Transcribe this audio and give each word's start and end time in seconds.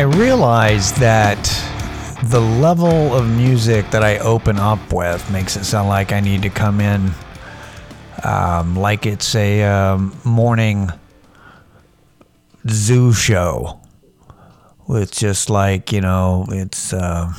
I 0.00 0.04
realize 0.04 0.92
that 0.94 1.44
the 2.24 2.40
level 2.40 3.14
of 3.14 3.28
music 3.28 3.90
that 3.90 4.02
I 4.02 4.16
open 4.20 4.58
up 4.58 4.94
with 4.94 5.30
makes 5.30 5.56
it 5.56 5.64
sound 5.64 5.90
like 5.90 6.10
I 6.10 6.20
need 6.20 6.40
to 6.40 6.48
come 6.48 6.80
in 6.80 7.10
um, 8.24 8.76
like 8.76 9.04
it's 9.04 9.34
a 9.34 9.62
um, 9.62 10.18
morning 10.24 10.88
zoo 12.66 13.12
show 13.12 13.78
with 14.88 15.12
just 15.12 15.50
like, 15.50 15.92
you 15.92 16.00
know, 16.00 16.46
it's. 16.48 16.94
Uh, 16.94 17.34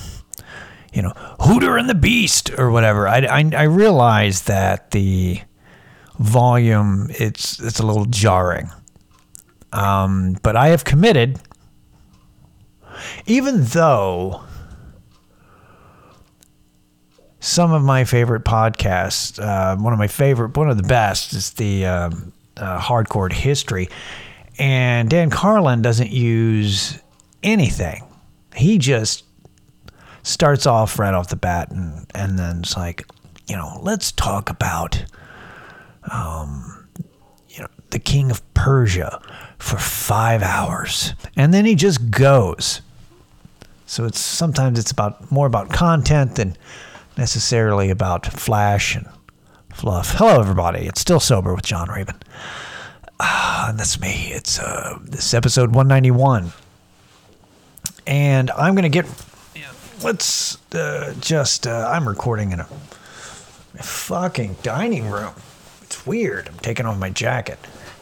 you 0.94 1.02
know, 1.02 1.14
Hooter 1.40 1.78
and 1.78 1.90
the 1.90 1.96
Beast 1.96 2.52
or 2.60 2.70
whatever. 2.70 3.08
I, 3.08 3.22
I, 3.22 3.52
I 3.56 3.64
realize 3.64 4.44
that 4.44 4.92
the 4.92 5.42
volume 6.20 7.08
it's 7.12 7.60
it's 7.60 7.80
a 7.80 7.86
little 7.88 8.06
jarring. 8.06 8.70
Um, 9.72 10.38
but 10.44 10.56
I 10.56 10.68
have 10.68 10.84
committed, 10.84 11.40
even 13.26 13.64
though 13.66 14.44
some 17.40 17.74
of 17.74 17.84
my 17.84 18.04
favorite 18.04 18.44
podcasts, 18.44 19.40
uh, 19.40 19.76
one 19.76 19.94
of 19.94 20.00
my 20.00 20.08
favorite, 20.08 20.56
one 20.56 20.70
of 20.70 20.78
the 20.78 20.84
best 20.84 21.34
is 21.34 21.52
the 21.54 21.86
um, 21.86 22.32
uh, 22.56 22.80
Hardcore 22.80 23.32
History, 23.32 23.90
and 24.60 25.10
Dan 25.10 25.30
Carlin 25.32 25.82
doesn't 25.82 26.12
use 26.12 27.00
anything. 27.42 28.04
He 28.56 28.78
just 28.78 29.24
starts 30.24 30.68
off 30.68 31.00
right 31.00 31.14
off 31.14 31.30
the 31.30 31.36
bat, 31.36 31.72
and 31.72 32.06
and 32.14 32.38
then 32.38 32.60
it's 32.60 32.78
like, 32.78 33.06
you 33.48 33.56
know, 33.56 33.80
let's 33.82 34.12
talk 34.12 34.50
about, 34.52 35.04
um, 36.12 36.88
you 37.50 37.62
know, 37.62 37.70
the 37.90 38.00
King 38.00 38.30
of 38.30 38.54
Persia 38.54 39.20
for 39.58 39.78
five 39.78 40.44
hours, 40.44 41.16
and 41.36 41.52
then 41.54 41.66
he 41.66 41.74
just 41.74 42.12
goes. 42.12 42.82
So 43.92 44.06
it's 44.06 44.22
sometimes 44.22 44.80
it's 44.80 44.92
about 44.92 45.30
more 45.34 45.46
about 45.46 45.70
content 45.70 46.36
than 46.36 46.56
necessarily 47.18 47.90
about 47.90 48.26
flash 48.26 48.96
and 48.96 49.06
fluff. 49.74 50.14
Hello, 50.16 50.40
everybody. 50.40 50.88
It's 50.88 51.02
still 51.02 51.20
sober 51.20 51.54
with 51.54 51.66
John 51.66 51.90
Raven. 51.90 52.16
Ah, 53.20 53.68
and 53.68 53.78
that's 53.78 54.00
me. 54.00 54.32
It's 54.32 54.60
uh, 54.60 54.98
this 55.04 55.34
episode 55.34 55.76
191, 55.76 56.54
and 58.08 58.50
I'm 58.52 58.76
gonna 58.76 58.88
get. 58.88 59.08
Let's 60.02 60.58
uh, 60.74 61.14
just. 61.20 61.68
Uh, 61.68 61.90
I'm 61.92 62.08
recording 62.08 62.54
in 62.54 62.62
a 62.62 62.68
fucking 63.76 64.56
dining 64.64 65.10
room. 65.10 65.34
It's 65.82 66.08
weird. 66.08 66.48
I'm 66.48 66.60
taking 66.60 66.86
off 66.86 66.98
my 66.98 67.10
jacket. 67.10 67.60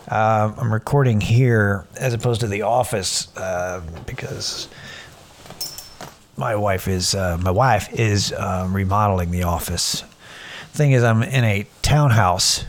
Uh, 0.07 0.53
I'm 0.55 0.71
recording 0.71 1.19
here 1.19 1.87
as 1.97 2.13
opposed 2.13 2.41
to 2.41 2.47
the 2.47 2.61
office 2.61 3.35
uh, 3.37 3.81
because 4.05 4.67
my 6.39 6.55
wife 6.55 6.87
is 6.87 7.13
uh, 7.13 7.37
my 7.37 7.51
wife 7.51 7.91
is 7.93 8.31
uh, 8.31 8.65
remodeling 8.71 9.29
the 9.29 9.43
office. 9.43 10.03
Thing 10.71 10.93
is, 10.93 11.03
I'm 11.03 11.21
in 11.21 11.43
a 11.43 11.67
townhouse, 11.81 12.63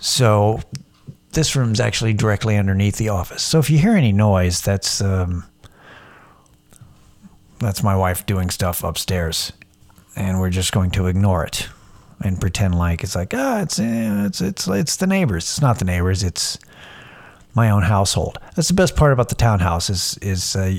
so 0.00 0.60
this 1.32 1.54
room's 1.54 1.80
actually 1.80 2.14
directly 2.14 2.56
underneath 2.56 2.96
the 2.96 3.10
office. 3.10 3.42
So 3.42 3.58
if 3.58 3.68
you 3.68 3.78
hear 3.78 3.92
any 3.92 4.12
noise, 4.12 4.62
that's 4.62 5.02
um, 5.02 5.44
that's 7.58 7.82
my 7.82 7.94
wife 7.94 8.24
doing 8.24 8.48
stuff 8.48 8.82
upstairs, 8.82 9.52
and 10.16 10.40
we're 10.40 10.50
just 10.50 10.72
going 10.72 10.90
to 10.92 11.06
ignore 11.06 11.44
it 11.44 11.68
and 12.22 12.40
pretend 12.40 12.78
like 12.78 13.04
it's 13.04 13.14
like 13.14 13.34
ah, 13.34 13.60
it's 13.60 13.78
eh, 13.78 14.26
it's 14.26 14.40
it's 14.40 14.66
it's 14.66 14.96
the 14.96 15.06
neighbors. 15.06 15.44
It's 15.44 15.60
not 15.60 15.78
the 15.78 15.84
neighbors. 15.84 16.22
It's 16.22 16.58
my 17.54 17.70
own 17.70 17.82
household. 17.82 18.38
That's 18.54 18.68
the 18.68 18.74
best 18.74 18.96
part 18.96 19.12
about 19.12 19.28
the 19.28 19.34
townhouse 19.34 19.90
is 19.90 20.18
is 20.22 20.56
uh, 20.56 20.74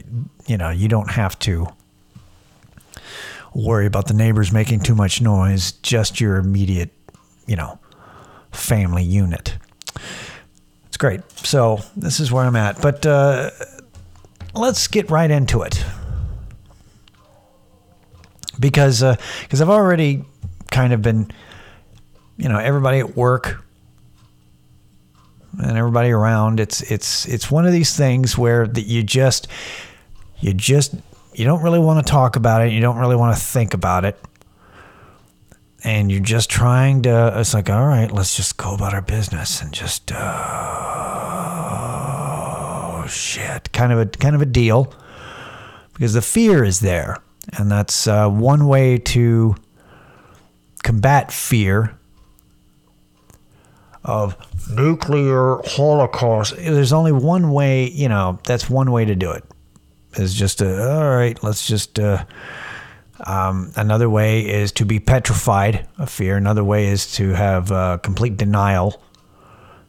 you 0.45 0.57
know 0.57 0.69
you 0.69 0.87
don't 0.87 1.11
have 1.11 1.37
to 1.39 1.67
worry 3.53 3.85
about 3.85 4.07
the 4.07 4.13
neighbors 4.13 4.51
making 4.51 4.81
too 4.81 4.95
much 4.95 5.21
noise. 5.21 5.71
Just 5.73 6.19
your 6.19 6.37
immediate 6.37 6.91
you 7.47 7.55
know 7.55 7.79
family 8.51 9.03
unit. 9.03 9.57
It's 10.87 10.97
great. 10.97 11.29
So 11.31 11.79
this 11.95 12.19
is 12.19 12.31
where 12.31 12.45
I'm 12.45 12.55
at. 12.55 12.81
But 12.81 13.05
uh, 13.05 13.51
let's 14.53 14.87
get 14.87 15.09
right 15.09 15.29
into 15.29 15.61
it 15.61 15.83
because 18.59 19.03
because 19.41 19.61
I've 19.61 19.69
already 19.69 20.23
kind 20.71 20.93
of 20.93 21.01
been, 21.01 21.31
you 22.37 22.49
know, 22.49 22.57
everybody 22.57 22.99
at 22.99 23.15
work 23.15 23.63
and 25.61 25.77
everybody 25.77 26.11
around. 26.11 26.59
It's 26.59 26.81
it's 26.91 27.25
it's 27.25 27.49
one 27.51 27.65
of 27.65 27.71
these 27.71 27.95
things 27.95 28.37
where 28.37 28.67
that 28.67 28.85
you 28.85 29.03
just 29.03 29.47
you 30.39 30.53
just 30.53 30.95
you 31.33 31.45
don't 31.45 31.61
really 31.63 31.79
want 31.79 32.05
to 32.05 32.11
talk 32.11 32.35
about 32.35 32.61
it. 32.61 32.71
You 32.71 32.81
don't 32.81 32.97
really 32.97 33.15
want 33.15 33.35
to 33.35 33.43
think 33.43 33.73
about 33.73 34.05
it. 34.05 34.19
And 35.83 36.11
you're 36.11 36.19
just 36.19 36.49
trying 36.49 37.03
to. 37.03 37.33
It's 37.39 37.53
like, 37.53 37.69
all 37.69 37.85
right, 37.85 38.11
let's 38.11 38.35
just 38.35 38.57
go 38.57 38.73
about 38.73 38.95
our 38.95 39.03
business 39.03 39.61
and 39.61 39.71
just, 39.71 40.11
oh 40.11 40.25
shit, 43.07 43.71
kind 43.71 43.93
of 43.93 43.99
a 43.99 44.07
kind 44.07 44.35
of 44.35 44.41
a 44.41 44.47
deal, 44.47 44.91
because 45.93 46.13
the 46.13 46.23
fear 46.23 46.63
is 46.63 46.79
there, 46.79 47.17
and 47.53 47.69
that's 47.71 48.07
uh, 48.07 48.27
one 48.27 48.65
way 48.65 48.97
to 48.97 49.55
combat 50.81 51.31
fear 51.31 51.95
of 54.05 54.37
nuclear 54.69 55.59
holocaust. 55.65 56.55
There's 56.55 56.93
only 56.93 57.11
one 57.11 57.51
way, 57.51 57.89
you 57.89 58.07
know, 58.07 58.39
that's 58.45 58.69
one 58.69 58.91
way 58.91 59.03
to 59.05 59.15
do 59.15 59.31
it. 59.31 59.43
Is 60.13 60.33
just 60.33 60.59
to, 60.59 60.93
all 60.93 61.15
right, 61.15 61.41
let's 61.43 61.67
just. 61.67 61.99
Uh, 61.99 62.23
um, 63.25 63.71
another 63.77 64.09
way 64.09 64.41
is 64.41 64.73
to 64.73 64.85
be 64.85 64.99
petrified 64.99 65.87
of 65.97 66.09
fear. 66.09 66.35
Another 66.35 66.63
way 66.63 66.87
is 66.87 67.13
to 67.13 67.29
have 67.29 67.71
uh, 67.71 67.97
complete 67.97 68.35
denial 68.35 69.01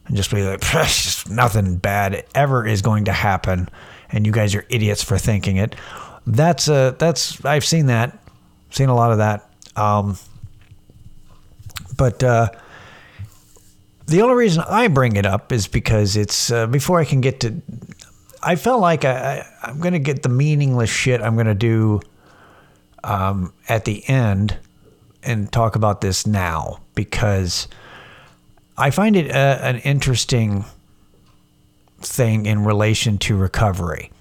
and 0.06 0.16
just 0.16 0.30
be 0.30 0.42
like, 0.42 0.62
nothing 1.28 1.76
bad 1.76 2.24
ever 2.34 2.66
is 2.66 2.82
going 2.82 3.06
to 3.06 3.12
happen, 3.12 3.68
and 4.10 4.24
you 4.24 4.32
guys 4.32 4.54
are 4.54 4.64
idiots 4.68 5.02
for 5.02 5.18
thinking 5.18 5.56
it. 5.56 5.74
That's 6.26 6.68
uh, 6.68 6.92
that's 6.98 7.44
I've 7.44 7.64
seen 7.64 7.86
that, 7.86 8.18
seen 8.70 8.88
a 8.88 8.94
lot 8.94 9.12
of 9.12 9.18
that. 9.18 9.50
Um, 9.74 10.18
but 11.96 12.22
uh, 12.22 12.50
the 14.06 14.22
only 14.22 14.34
reason 14.36 14.62
I 14.68 14.88
bring 14.88 15.16
it 15.16 15.26
up 15.26 15.52
is 15.52 15.66
because 15.66 16.16
it's 16.16 16.50
uh, 16.50 16.66
before 16.66 17.00
I 17.00 17.04
can 17.04 17.20
get 17.20 17.40
to. 17.40 17.60
I 18.42 18.54
felt 18.54 18.80
like 18.80 19.04
I, 19.04 19.44
I, 19.62 19.70
am 19.70 19.80
going 19.80 19.94
to 19.94 19.98
get 19.98 20.22
the 20.22 20.28
meaningless 20.28 20.90
shit 20.90 21.20
I'm 21.20 21.34
going 21.34 21.46
to 21.46 21.54
do 21.54 22.00
um, 23.02 23.52
at 23.68 23.84
the 23.84 24.08
end 24.08 24.58
and 25.24 25.50
talk 25.50 25.74
about 25.74 26.00
this 26.00 26.26
now 26.26 26.80
because 26.94 27.66
I 28.76 28.90
find 28.90 29.16
it 29.16 29.30
a, 29.30 29.64
an 29.64 29.78
interesting 29.78 30.64
thing 31.98 32.46
in 32.46 32.64
relation 32.64 33.18
to 33.18 33.36
recovery. 33.36 34.12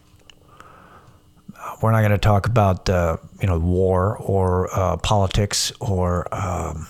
We're 1.81 1.91
not 1.91 2.00
going 2.00 2.12
to 2.12 2.17
talk 2.17 2.47
about 2.47 2.90
uh, 2.90 3.17
you 3.40 3.47
know 3.47 3.59
war 3.59 4.17
or 4.17 4.69
uh, 4.73 4.97
politics 4.97 5.72
or 5.79 6.34
um, 6.34 6.88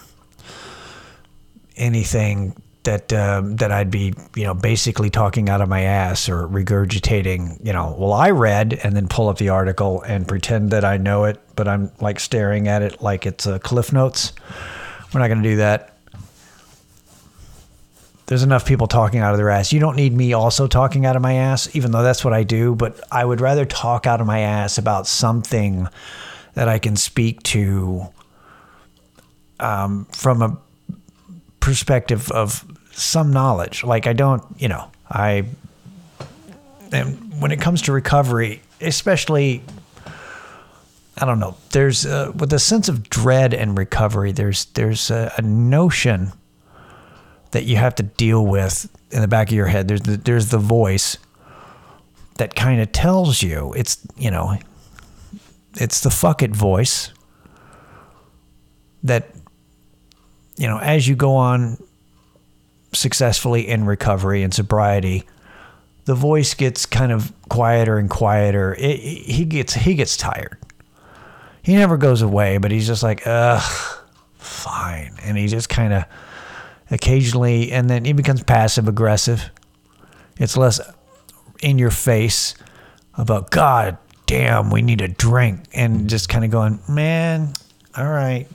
anything 1.76 2.56
that 2.86 3.12
um, 3.14 3.58
that 3.58 3.72
I'd 3.72 3.92
be 3.92 4.14
you 4.36 4.44
know 4.44 4.54
basically 4.54 5.10
talking 5.10 5.50
out 5.50 5.62
of 5.62 5.70
my 5.70 5.82
ass 5.82 6.30
or 6.30 6.48
regurgitating 6.48 7.64
you 7.66 7.74
know 7.74 7.96
well 8.00 8.14
I 8.14 8.32
read 8.32 8.80
and 8.84 8.96
then 8.96 9.08
pull 9.08 9.28
up 9.28 9.38
the 9.38 9.50
article 9.50 10.02
and 10.02 10.28
pretend 10.28 10.72
that 10.72 10.86
I 10.86 10.98
know 10.98 11.26
it 11.26 11.40
but 11.56 11.68
I'm 11.68 11.92
like 12.00 12.20
staring 12.20 12.68
at 12.68 12.82
it 12.82 13.02
like 13.02 13.26
it's 13.26 13.46
a 13.46 13.60
cliff 13.60 13.94
notes. 13.94 14.34
We're 15.14 15.20
not 15.20 15.28
going 15.28 15.44
to 15.44 15.50
do 15.50 15.56
that. 15.58 15.98
There's 18.28 18.44
enough 18.44 18.66
people 18.66 18.88
talking 18.88 19.20
out 19.20 19.34
of 19.34 19.38
their 19.38 19.52
ass. 19.52 19.72
You 19.72 19.80
don't 19.80 19.96
need 19.96 20.12
me 20.12 20.34
also 20.34 20.68
talking 20.68 21.06
out 21.06 21.16
of 21.16 21.22
my 21.22 21.34
ass 21.34 21.76
even 21.76 21.92
though 21.92 22.04
that's 22.04 22.24
what 22.24 22.34
I 22.34 22.44
do 22.44 22.76
but 22.76 23.00
I 23.12 23.26
would 23.26 23.42
rather 23.42 23.66
talk 23.66 24.08
out 24.08 24.22
of 24.22 24.28
my 24.28 24.40
ass 24.40 24.78
about 24.78 25.08
something 25.08 25.88
that 26.54 26.70
I 26.70 26.80
can 26.80 26.96
speak 26.96 27.44
to 27.44 28.08
um, 29.60 30.06
from 30.12 30.42
a 30.42 30.58
perspective 31.66 32.32
of 32.32 32.64
some 32.92 33.34
knowledge. 33.34 33.84
Like 33.84 34.06
I 34.06 34.14
don't, 34.14 34.44
you 34.60 34.68
know, 34.68 34.92
I 35.10 35.46
and 36.92 37.42
when 37.42 37.52
it 37.52 37.60
comes 37.60 37.82
to 37.84 37.92
recovery, 37.92 38.62
especially 38.80 39.64
I 41.18 41.26
don't 41.26 41.40
know, 41.40 41.58
there's 41.72 42.06
uh, 42.06 42.32
with 42.36 42.54
a 42.54 42.60
sense 42.60 42.88
of 42.88 43.10
dread 43.10 43.56
and 43.56 43.76
recovery, 43.76 44.32
there's 44.32 44.66
there's 44.66 45.10
a, 45.10 45.34
a, 45.40 45.42
notion 45.42 46.34
that 47.50 47.64
you 47.64 47.78
have 47.78 47.96
to 47.96 48.04
deal 48.04 48.46
with 48.46 48.88
in 49.10 49.22
the 49.22 49.28
back 49.28 49.48
of 49.48 49.56
your 49.56 49.66
head. 49.66 49.88
There's 49.88 50.02
the, 50.02 50.18
there's 50.18 50.50
the 50.50 50.60
voice 50.60 51.18
that 52.36 52.54
kind 52.54 52.80
of 52.80 52.92
tells 52.92 53.42
you 53.42 53.74
it's 53.76 53.98
you 54.16 54.30
know 54.30 54.60
it's 55.78 56.02
the 56.02 56.12
fuck 56.12 56.44
it 56.44 56.52
voice 56.56 57.12
that 59.02 59.30
you 60.58 60.68
know, 60.68 60.78
as 60.78 61.08
you 61.08 61.16
go 61.16 61.36
on 61.36 61.78
successfully 62.94 63.68
in 63.68 63.86
recovery 63.86 64.44
and 64.44 64.54
sobriety, 64.54 65.26
the 66.06 66.16
voice 66.16 66.54
gets 66.54 66.86
kind 66.86 67.12
of 67.12 67.34
quieter 67.50 67.98
and 67.98 68.10
quieter. 68.10 68.76
It, 68.78 68.98
he 68.98 69.46
gets 69.46 69.74
he 69.74 69.96
gets 69.96 70.18
tired. 70.18 70.58
He 71.62 71.76
never 71.76 71.98
goes 71.98 72.22
away, 72.22 72.58
but 72.58 72.72
he's 72.72 72.86
just 72.86 73.02
like, 73.02 73.24
ugh, 73.26 74.00
fine, 74.38 75.16
and 75.24 75.38
he 75.38 75.48
just 75.48 75.68
kind 75.68 75.94
of 75.94 76.06
occasionally, 76.92 77.72
and 77.72 77.90
then 77.90 78.06
he 78.06 78.14
becomes 78.14 78.44
passive 78.44 78.88
aggressive. 78.88 79.50
It's 80.38 80.56
less 80.56 80.80
in 81.62 81.80
your 81.80 81.92
face 81.92 82.54
about 83.18 83.50
God 83.50 83.98
damn, 84.26 84.70
we 84.70 84.82
need 84.82 85.02
a 85.02 85.08
drink, 85.08 85.62
and 85.74 86.10
just 86.10 86.30
kind 86.30 86.44
of 86.44 86.52
going, 86.52 86.80
man, 86.90 87.54
all 87.96 88.10
right. 88.10 88.48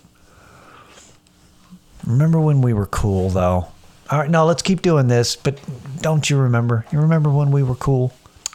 Remember 2.07 2.41
when 2.41 2.63
we 2.63 2.73
were 2.73 2.87
cool 2.87 3.31
though? 3.31 3.69
All 4.11 4.19
right, 4.19 4.31
no, 4.31 4.45
let's 4.45 4.63
keep 4.63 4.83
doing 4.83 5.07
this, 5.07 5.37
but 5.37 5.61
don't 6.01 6.29
you 6.29 6.37
remember? 6.37 6.85
You 6.91 7.01
remember 7.01 7.31
when 7.31 7.53
we 7.53 7.63
were 7.63 7.77
cool? 7.77 8.13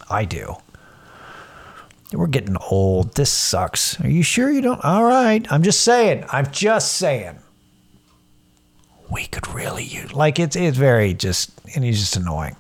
I 0.10 0.26
do. 0.26 0.56
We're 2.12 2.28
getting 2.28 2.58
old. 2.58 3.16
This 3.16 3.32
sucks. 3.32 4.00
Are 4.02 4.10
you 4.10 4.24
sure 4.24 4.50
you 4.50 4.62
don't? 4.62 4.84
All 4.84 5.04
right. 5.04 5.50
I'm 5.52 5.64
just 5.64 5.82
saying. 5.82 6.26
I'm 6.30 6.52
just 6.52 6.94
saying. 6.94 7.40
We 9.10 9.26
could 9.28 9.48
really 9.48 9.84
use 9.84 10.14
like 10.14 10.40
it's 10.40 10.56
it's 10.56 10.78
very 10.78 11.14
just 11.14 11.52
and 11.76 11.84
he's 11.84 12.00
just 12.00 12.16
annoying. 12.16 12.56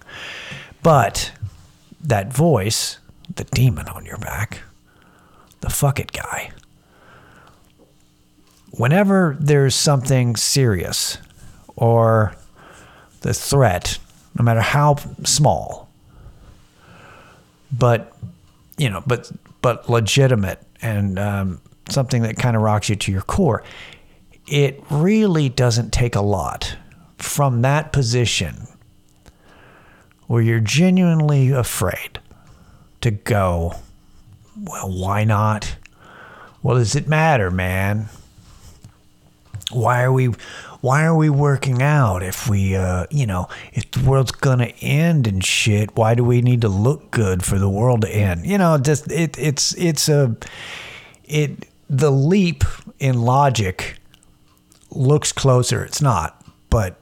But 0.84 1.32
that 2.02 2.32
voice, 2.32 3.00
the 3.36 3.46
demon 3.46 3.88
on 3.88 4.06
your 4.06 4.18
back, 4.18 4.60
the 5.62 5.70
fuck 5.70 6.00
it 6.00 6.12
guy. 6.12 6.52
Whenever 8.78 9.38
there's 9.40 9.76
something 9.76 10.36
serious 10.36 11.18
or 11.76 12.36
the 13.22 13.34
threat, 13.34 13.98
no 14.38 14.44
matter 14.44 14.62
how 14.62 14.96
small, 15.24 15.90
but 17.72 18.16
you 18.78 18.90
know, 18.90 19.02
but 19.08 19.32
but 19.62 19.90
legitimate 19.90 20.62
and 20.82 21.18
um, 21.18 21.62
something 21.90 22.22
that 22.24 22.38
kind 22.38 22.56
of 22.56 22.62
rocks 22.62 22.90
you 22.90 22.96
to 22.96 23.12
your 23.12 23.22
core. 23.22 23.64
It 24.48 24.84
really 24.92 25.50
doesn't 25.50 25.92
take 25.92 26.16
a 26.16 26.22
lot 26.22 26.78
from 27.18 27.62
that 27.64 27.92
position 27.92 28.68
where 30.28 30.42
you're 30.42 30.60
genuinely 30.60 31.52
afraid 31.52 32.20
to 33.02 33.12
go. 33.12 33.76
Well, 34.58 34.92
why 34.92 35.24
not? 35.24 35.78
Well, 36.62 36.78
does 36.78 36.96
it 36.96 37.08
matter, 37.08 37.50
man? 37.52 38.10
Why 39.72 40.04
are 40.04 40.12
we 40.12 40.28
why 40.82 41.04
are 41.06 41.16
we 41.16 41.30
working 41.30 41.82
out? 41.82 42.22
If 42.22 42.48
we 42.48 42.76
uh 42.76 43.06
you 43.10 43.26
know 43.26 43.48
if 43.74 43.90
the 43.92 44.08
world's 44.08 44.32
gonna 44.32 44.72
end 44.82 45.28
and 45.28 45.44
shit 45.44 45.96
why 45.96 46.14
do 46.16 46.24
we 46.24 46.42
need 46.42 46.62
to 46.62 46.70
look 46.70 47.12
good 47.12 47.44
for 47.44 47.58
the 47.58 47.70
world 47.70 48.02
to 48.02 48.10
end? 48.10 48.46
You 48.46 48.58
know 48.58 48.78
just 48.78 49.12
it 49.12 49.38
it's 49.38 49.74
it's 49.76 50.08
a 50.08 50.36
it 51.24 51.68
the 51.90 52.12
leap 52.12 52.64
in 53.00 53.22
logic 53.22 54.00
looks 54.92 55.32
closer. 55.32 55.84
It's 55.84 56.02
not 56.02 56.44
but 56.70 57.00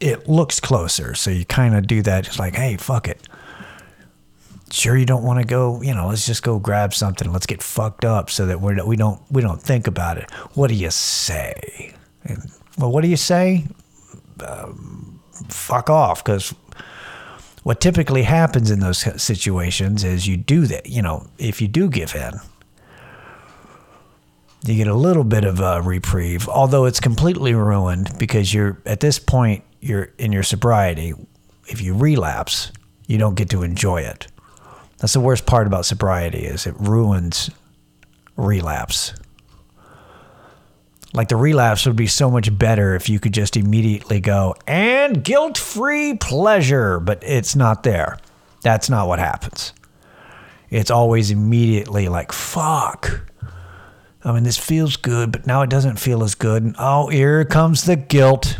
it 0.00 0.28
looks 0.28 0.60
closer. 0.60 1.14
So 1.14 1.30
you 1.30 1.44
kind 1.44 1.74
of 1.74 1.86
do 1.86 2.02
that 2.02 2.24
just 2.24 2.38
like 2.38 2.54
hey 2.54 2.76
fuck 2.76 3.08
it 3.08 3.28
sure 4.70 4.96
you 4.96 5.06
don't 5.06 5.24
want 5.24 5.40
to 5.40 5.46
go 5.46 5.80
you 5.82 5.94
know 5.94 6.08
let's 6.08 6.26
just 6.26 6.42
go 6.42 6.58
grab 6.58 6.92
something 6.92 7.32
let's 7.32 7.46
get 7.46 7.62
fucked 7.62 8.04
up 8.04 8.28
so 8.30 8.46
that 8.46 8.60
we're, 8.60 8.84
we 8.84 8.96
don't 8.96 9.20
we 9.30 9.40
don't 9.40 9.62
think 9.62 9.86
about 9.86 10.18
it 10.18 10.30
what 10.54 10.68
do 10.68 10.74
you 10.74 10.90
say 10.90 11.94
and 12.24 12.50
well, 12.78 12.92
what 12.92 13.02
do 13.02 13.08
you 13.08 13.16
say? 13.16 13.66
Um, 14.46 15.20
fuck 15.48 15.90
off, 15.90 16.22
because 16.22 16.54
what 17.64 17.80
typically 17.80 18.22
happens 18.22 18.70
in 18.70 18.80
those 18.80 18.98
situations 19.20 20.04
is 20.04 20.26
you 20.26 20.36
do 20.36 20.66
that. 20.66 20.88
You 20.88 21.02
know, 21.02 21.26
if 21.38 21.60
you 21.60 21.66
do 21.66 21.88
give 21.88 22.14
in, 22.14 22.34
you 24.64 24.76
get 24.76 24.86
a 24.86 24.94
little 24.94 25.24
bit 25.24 25.44
of 25.44 25.60
a 25.60 25.82
reprieve, 25.82 26.48
although 26.48 26.84
it's 26.84 27.00
completely 27.00 27.54
ruined 27.54 28.10
because 28.18 28.54
you're 28.54 28.80
at 28.86 29.00
this 29.00 29.18
point 29.18 29.64
you're 29.80 30.10
in 30.18 30.32
your 30.32 30.42
sobriety. 30.42 31.14
If 31.66 31.82
you 31.82 31.94
relapse, 31.94 32.72
you 33.06 33.18
don't 33.18 33.34
get 33.34 33.50
to 33.50 33.62
enjoy 33.62 34.02
it. 34.02 34.28
That's 34.98 35.12
the 35.12 35.20
worst 35.20 35.46
part 35.46 35.66
about 35.66 35.86
sobriety 35.86 36.44
is 36.44 36.66
it 36.66 36.74
ruins 36.78 37.50
relapse. 38.36 39.14
Like 41.14 41.28
the 41.28 41.36
relapse 41.36 41.86
would 41.86 41.96
be 41.96 42.06
so 42.06 42.30
much 42.30 42.56
better 42.56 42.94
if 42.94 43.08
you 43.08 43.18
could 43.18 43.32
just 43.32 43.56
immediately 43.56 44.20
go 44.20 44.54
and 44.66 45.24
guilt 45.24 45.56
free 45.56 46.16
pleasure, 46.16 47.00
but 47.00 47.22
it's 47.22 47.56
not 47.56 47.82
there. 47.82 48.18
That's 48.62 48.90
not 48.90 49.08
what 49.08 49.18
happens. 49.18 49.72
It's 50.70 50.90
always 50.90 51.30
immediately 51.30 52.08
like, 52.08 52.32
fuck. 52.32 53.22
I 54.22 54.32
mean, 54.32 54.42
this 54.42 54.58
feels 54.58 54.96
good, 54.96 55.32
but 55.32 55.46
now 55.46 55.62
it 55.62 55.70
doesn't 55.70 55.98
feel 55.98 56.22
as 56.22 56.34
good. 56.34 56.62
And 56.62 56.76
oh, 56.78 57.06
here 57.06 57.44
comes 57.44 57.84
the 57.84 57.96
guilt. 57.96 58.58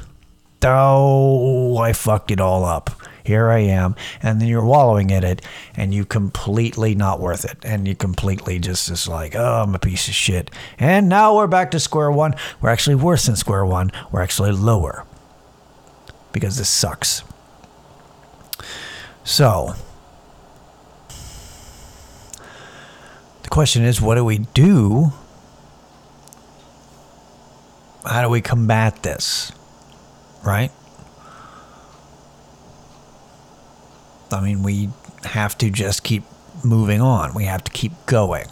Oh, 0.64 1.76
I 1.78 1.92
fucked 1.92 2.30
it 2.30 2.40
all 2.40 2.64
up 2.64 2.90
here 3.28 3.50
I 3.50 3.58
am. 3.58 3.94
And 4.22 4.40
then 4.40 4.48
you're 4.48 4.64
wallowing 4.64 5.10
in 5.10 5.22
it 5.22 5.42
and 5.76 5.92
you 5.92 6.06
completely 6.06 6.94
not 6.94 7.20
worth 7.20 7.44
it. 7.44 7.58
And 7.62 7.86
you 7.86 7.94
completely 7.94 8.58
just 8.58 8.90
is 8.90 9.06
like, 9.06 9.36
oh, 9.36 9.62
I'm 9.62 9.74
a 9.74 9.78
piece 9.78 10.08
of 10.08 10.14
shit. 10.14 10.50
And 10.78 11.10
now 11.10 11.36
we're 11.36 11.46
back 11.46 11.70
to 11.72 11.78
square 11.78 12.10
one. 12.10 12.34
We're 12.60 12.70
actually 12.70 12.96
worse 12.96 13.26
than 13.26 13.36
square 13.36 13.66
one. 13.66 13.92
We're 14.10 14.22
actually 14.22 14.52
lower 14.52 15.04
because 16.32 16.56
this 16.56 16.70
sucks. 16.70 17.22
So, 19.24 19.74
the 23.42 23.50
question 23.50 23.84
is, 23.84 24.00
what 24.00 24.14
do 24.14 24.24
we 24.24 24.38
do? 24.38 25.12
How 28.06 28.22
do 28.22 28.30
we 28.30 28.40
combat 28.40 29.02
this? 29.02 29.52
Right? 30.42 30.70
I 34.30 34.40
mean, 34.40 34.62
we 34.62 34.90
have 35.24 35.56
to 35.58 35.70
just 35.70 36.02
keep 36.04 36.24
moving 36.64 37.00
on. 37.00 37.34
We 37.34 37.44
have 37.44 37.64
to 37.64 37.70
keep 37.70 37.92
going. 38.06 38.46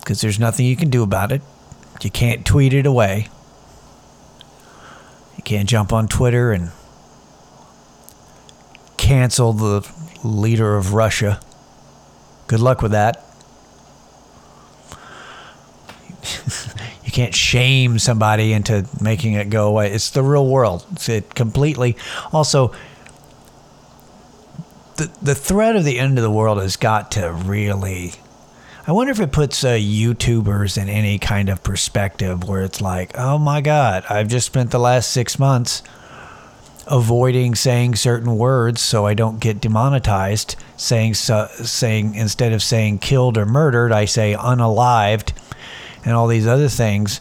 Because 0.00 0.20
there's 0.20 0.38
nothing 0.38 0.66
you 0.66 0.76
can 0.76 0.90
do 0.90 1.02
about 1.02 1.32
it. 1.32 1.42
You 2.02 2.10
can't 2.10 2.44
tweet 2.44 2.72
it 2.72 2.86
away. 2.86 3.28
You 5.36 5.42
can't 5.44 5.68
jump 5.68 5.92
on 5.92 6.08
Twitter 6.08 6.52
and 6.52 6.72
cancel 8.96 9.52
the 9.52 9.88
leader 10.24 10.76
of 10.76 10.94
Russia. 10.94 11.40
Good 12.48 12.60
luck 12.60 12.82
with 12.82 12.92
that. 12.92 13.24
you 17.04 17.12
can't 17.12 17.34
shame 17.34 17.98
somebody 17.98 18.52
into 18.52 18.86
making 19.00 19.34
it 19.34 19.50
go 19.50 19.68
away. 19.68 19.92
It's 19.92 20.10
the 20.10 20.22
real 20.22 20.46
world. 20.46 20.84
It's 20.92 21.08
it 21.08 21.34
completely. 21.34 21.96
Also, 22.32 22.72
the 25.02 25.24
the 25.24 25.34
threat 25.34 25.76
of 25.76 25.84
the 25.84 25.98
end 25.98 26.18
of 26.18 26.22
the 26.22 26.30
world 26.30 26.58
has 26.58 26.76
got 26.76 27.10
to 27.12 27.32
really. 27.32 28.14
I 28.86 28.92
wonder 28.92 29.12
if 29.12 29.20
it 29.20 29.30
puts 29.30 29.62
uh, 29.62 29.70
YouTubers 29.70 30.80
in 30.80 30.88
any 30.88 31.18
kind 31.18 31.48
of 31.48 31.62
perspective 31.62 32.48
where 32.48 32.62
it's 32.62 32.80
like, 32.80 33.16
oh 33.16 33.38
my 33.38 33.60
God, 33.60 34.04
I've 34.10 34.26
just 34.26 34.46
spent 34.46 34.72
the 34.72 34.80
last 34.80 35.12
six 35.12 35.38
months 35.38 35.84
avoiding 36.88 37.54
saying 37.54 37.94
certain 37.94 38.36
words 38.36 38.80
so 38.80 39.06
I 39.06 39.14
don't 39.14 39.38
get 39.38 39.60
demonetized. 39.60 40.56
Saying 40.76 41.14
saying 41.14 42.14
instead 42.16 42.52
of 42.52 42.62
saying 42.62 42.98
killed 42.98 43.38
or 43.38 43.46
murdered, 43.46 43.92
I 43.92 44.04
say 44.04 44.34
unalived, 44.34 45.32
and 46.04 46.14
all 46.14 46.26
these 46.26 46.46
other 46.46 46.68
things, 46.68 47.20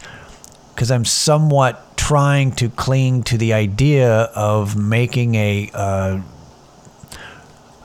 because 0.74 0.90
I'm 0.90 1.06
somewhat 1.06 1.96
trying 1.96 2.54
to 2.54 2.70
cling 2.70 3.22
to 3.24 3.38
the 3.38 3.54
idea 3.54 4.10
of 4.36 4.76
making 4.76 5.36
a 5.36 5.70
uh, 5.76 6.22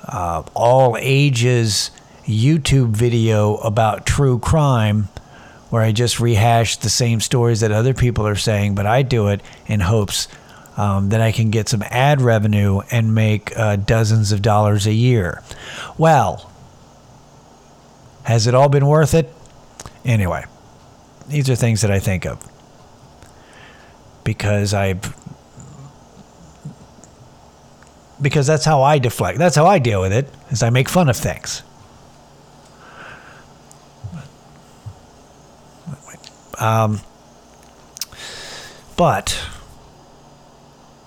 uh, 0.08 0.42
all 0.54 0.96
ages 0.98 1.90
YouTube 2.24 2.90
video 2.90 3.56
about 3.58 4.06
true 4.06 4.38
crime 4.38 5.08
where 5.70 5.82
I 5.82 5.92
just 5.92 6.20
rehash 6.20 6.76
the 6.76 6.88
same 6.88 7.20
stories 7.20 7.60
that 7.60 7.72
other 7.72 7.94
people 7.94 8.26
are 8.26 8.36
saying, 8.36 8.74
but 8.74 8.86
I 8.86 9.02
do 9.02 9.28
it 9.28 9.40
in 9.66 9.80
hopes 9.80 10.28
um, 10.76 11.08
that 11.08 11.20
I 11.20 11.32
can 11.32 11.50
get 11.50 11.68
some 11.68 11.82
ad 11.90 12.20
revenue 12.20 12.80
and 12.90 13.14
make 13.14 13.56
uh, 13.58 13.76
dozens 13.76 14.32
of 14.32 14.42
dollars 14.42 14.86
a 14.86 14.92
year. 14.92 15.42
Well, 15.98 16.50
has 18.24 18.46
it 18.46 18.54
all 18.54 18.68
been 18.68 18.86
worth 18.86 19.14
it? 19.14 19.32
Anyway, 20.04 20.44
these 21.28 21.50
are 21.50 21.56
things 21.56 21.80
that 21.82 21.90
I 21.90 21.98
think 21.98 22.26
of 22.26 22.40
because 24.22 24.74
I've 24.74 25.14
because 28.20 28.46
that's 28.46 28.64
how 28.64 28.82
I 28.82 28.98
deflect. 28.98 29.38
That's 29.38 29.56
how 29.56 29.66
I 29.66 29.78
deal 29.78 30.00
with 30.00 30.12
it. 30.12 30.28
Is 30.50 30.62
I 30.62 30.70
make 30.70 30.88
fun 30.88 31.08
of 31.08 31.16
things. 31.16 31.62
Um, 36.58 37.00
but 38.96 39.46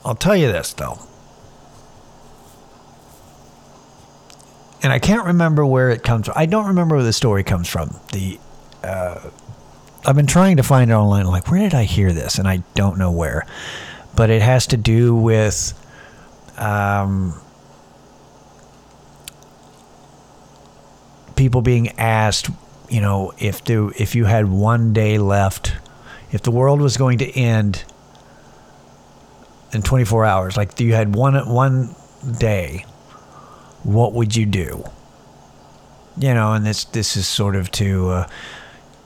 I'll 0.06 0.16
tell 0.16 0.36
you 0.36 0.52
this 0.52 0.74
though. 0.74 1.00
and 4.82 4.94
I 4.94 5.00
can't 5.00 5.26
remember 5.26 5.66
where 5.66 5.90
it 5.90 6.04
comes 6.04 6.28
from. 6.28 6.36
I 6.38 6.46
don't 6.46 6.68
remember 6.68 6.96
where 6.96 7.04
the 7.04 7.14
story 7.14 7.44
comes 7.44 7.68
from. 7.68 8.00
The 8.14 8.40
uh, 8.84 9.30
I've 10.06 10.16
been 10.16 10.28
trying 10.28 10.58
to 10.58 10.64
find 10.64 10.90
it 10.90 10.94
online. 10.94 11.26
Like, 11.26 11.52
where 11.52 11.60
did 11.60 11.74
I 11.74 11.84
hear 11.84 12.14
this? 12.14 12.40
And 12.40 12.48
I 12.48 12.64
don't 12.76 12.98
know 12.98 13.12
where. 13.12 13.46
But 14.16 14.30
it 14.30 14.42
has 14.42 14.68
to 14.68 14.78
do 14.78 15.14
with 15.14 15.74
um, 16.60 17.40
people 21.36 21.62
being 21.62 21.88
asked, 21.98 22.50
you 22.90 23.02
know, 23.02 23.32
if 23.40 23.64
the 23.64 23.94
if 23.98 24.14
you 24.14 24.26
had 24.26 24.46
one 24.50 24.94
day 24.94 25.18
left, 25.18 25.74
if 26.32 26.44
the 26.44 26.52
world 26.52 26.82
was 26.82 26.98
going 26.98 27.20
to 27.20 27.32
end 27.32 27.86
in 29.72 29.82
24 29.82 30.26
hours, 30.26 30.58
like 30.58 30.80
you 30.80 30.94
had 30.94 31.16
one 31.16 31.36
one 31.50 31.96
day, 32.38 32.86
what 33.84 34.14
would 34.14 34.36
you 34.36 34.46
do? 34.46 34.84
You 36.18 36.34
know, 36.34 36.54
and 36.54 36.66
this 36.66 36.84
this 36.86 37.16
is 37.16 37.28
sort 37.28 37.56
of 37.56 37.72
to 37.72 38.10
uh, 38.10 38.28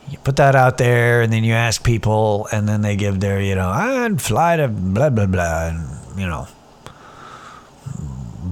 you 0.10 0.18
put 0.20 0.38
that 0.38 0.56
out 0.56 0.78
there, 0.78 1.22
and 1.22 1.32
then 1.32 1.44
you 1.44 1.54
ask 1.54 1.84
people, 1.84 2.48
and 2.52 2.68
then 2.68 2.82
they 2.82 2.96
give 2.96 3.20
their, 3.20 3.40
you 3.40 3.56
know, 3.56 3.70
I'd 3.70 4.22
fly 4.22 4.58
to 4.58 4.68
blah 4.68 5.10
blah 5.10 5.28
blah, 5.28 5.68
and 5.68 6.20
you 6.20 6.26
know, 6.26 6.48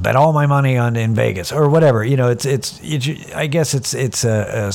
bet 0.02 0.16
all 0.16 0.34
my 0.34 0.46
money 0.46 0.78
on 0.78 0.96
in 0.96 1.14
Vegas 1.14 1.52
or 1.52 1.70
whatever. 1.70 2.04
You 2.04 2.18
know, 2.18 2.30
it's 2.30 2.46
it's, 2.46 2.80
it's 2.84 3.34
I 3.34 3.48
guess 3.48 3.74
it's 3.74 3.94
it's 3.94 4.24
a, 4.24 4.74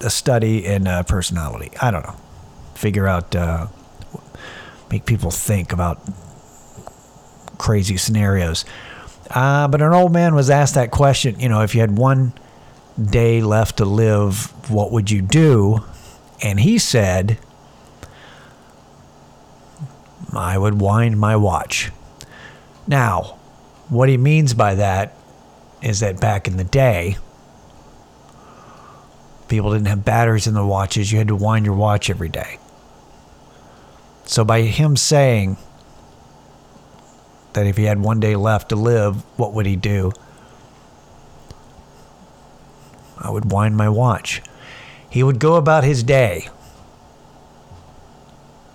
a, 0.00 0.06
a 0.06 0.10
study 0.10 0.64
in 0.64 0.86
uh, 0.86 1.02
personality. 1.02 1.70
I 1.80 1.90
don't 1.90 2.04
know. 2.06 2.16
Figure 2.74 3.06
out, 3.06 3.34
uh, 3.34 3.66
make 4.90 5.06
people 5.06 5.30
think 5.30 5.72
about 5.72 6.00
crazy 7.58 7.96
scenarios. 7.96 8.64
Uh, 9.30 9.68
but 9.68 9.80
an 9.80 9.92
old 9.92 10.12
man 10.12 10.34
was 10.34 10.50
asked 10.50 10.74
that 10.74 10.90
question. 10.90 11.38
You 11.40 11.48
know, 11.48 11.62
if 11.62 11.74
you 11.74 11.80
had 11.80 11.96
one 11.96 12.32
day 13.00 13.40
left 13.40 13.78
to 13.78 13.84
live, 13.84 14.52
what 14.70 14.92
would 14.92 15.10
you 15.10 15.22
do? 15.22 15.84
And 16.42 16.60
he 16.60 16.78
said, 16.78 17.38
I 20.34 20.58
would 20.58 20.80
wind 20.80 21.18
my 21.18 21.36
watch. 21.36 21.92
Now, 22.86 23.38
what 23.92 24.08
he 24.08 24.16
means 24.16 24.54
by 24.54 24.74
that 24.74 25.14
is 25.82 26.00
that 26.00 26.18
back 26.18 26.48
in 26.48 26.56
the 26.56 26.64
day, 26.64 27.18
people 29.48 29.70
didn't 29.72 29.88
have 29.88 30.02
batteries 30.02 30.46
in 30.46 30.54
the 30.54 30.64
watches. 30.64 31.12
You 31.12 31.18
had 31.18 31.28
to 31.28 31.36
wind 31.36 31.66
your 31.66 31.74
watch 31.74 32.08
every 32.08 32.30
day. 32.30 32.58
So, 34.24 34.44
by 34.44 34.62
him 34.62 34.96
saying 34.96 35.58
that 37.52 37.66
if 37.66 37.76
he 37.76 37.84
had 37.84 38.00
one 38.00 38.18
day 38.18 38.34
left 38.34 38.70
to 38.70 38.76
live, 38.76 39.16
what 39.38 39.52
would 39.52 39.66
he 39.66 39.76
do? 39.76 40.12
I 43.18 43.28
would 43.28 43.52
wind 43.52 43.76
my 43.76 43.90
watch. 43.90 44.40
He 45.10 45.22
would 45.22 45.38
go 45.38 45.56
about 45.56 45.84
his 45.84 46.02
day 46.02 46.48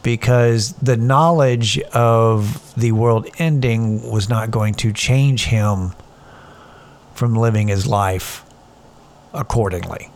because 0.08 0.72
the 0.76 0.96
knowledge 0.96 1.78
of 1.92 2.74
the 2.80 2.94
world 2.94 3.28
ending 3.40 4.10
was 4.10 4.30
not 4.30 4.50
going 4.50 4.74
to 4.74 4.94
change 4.94 5.48
him 5.48 5.94
from 7.14 7.36
living 7.36 7.68
his 7.68 7.86
life 7.86 8.46
accordingly. 9.34 10.10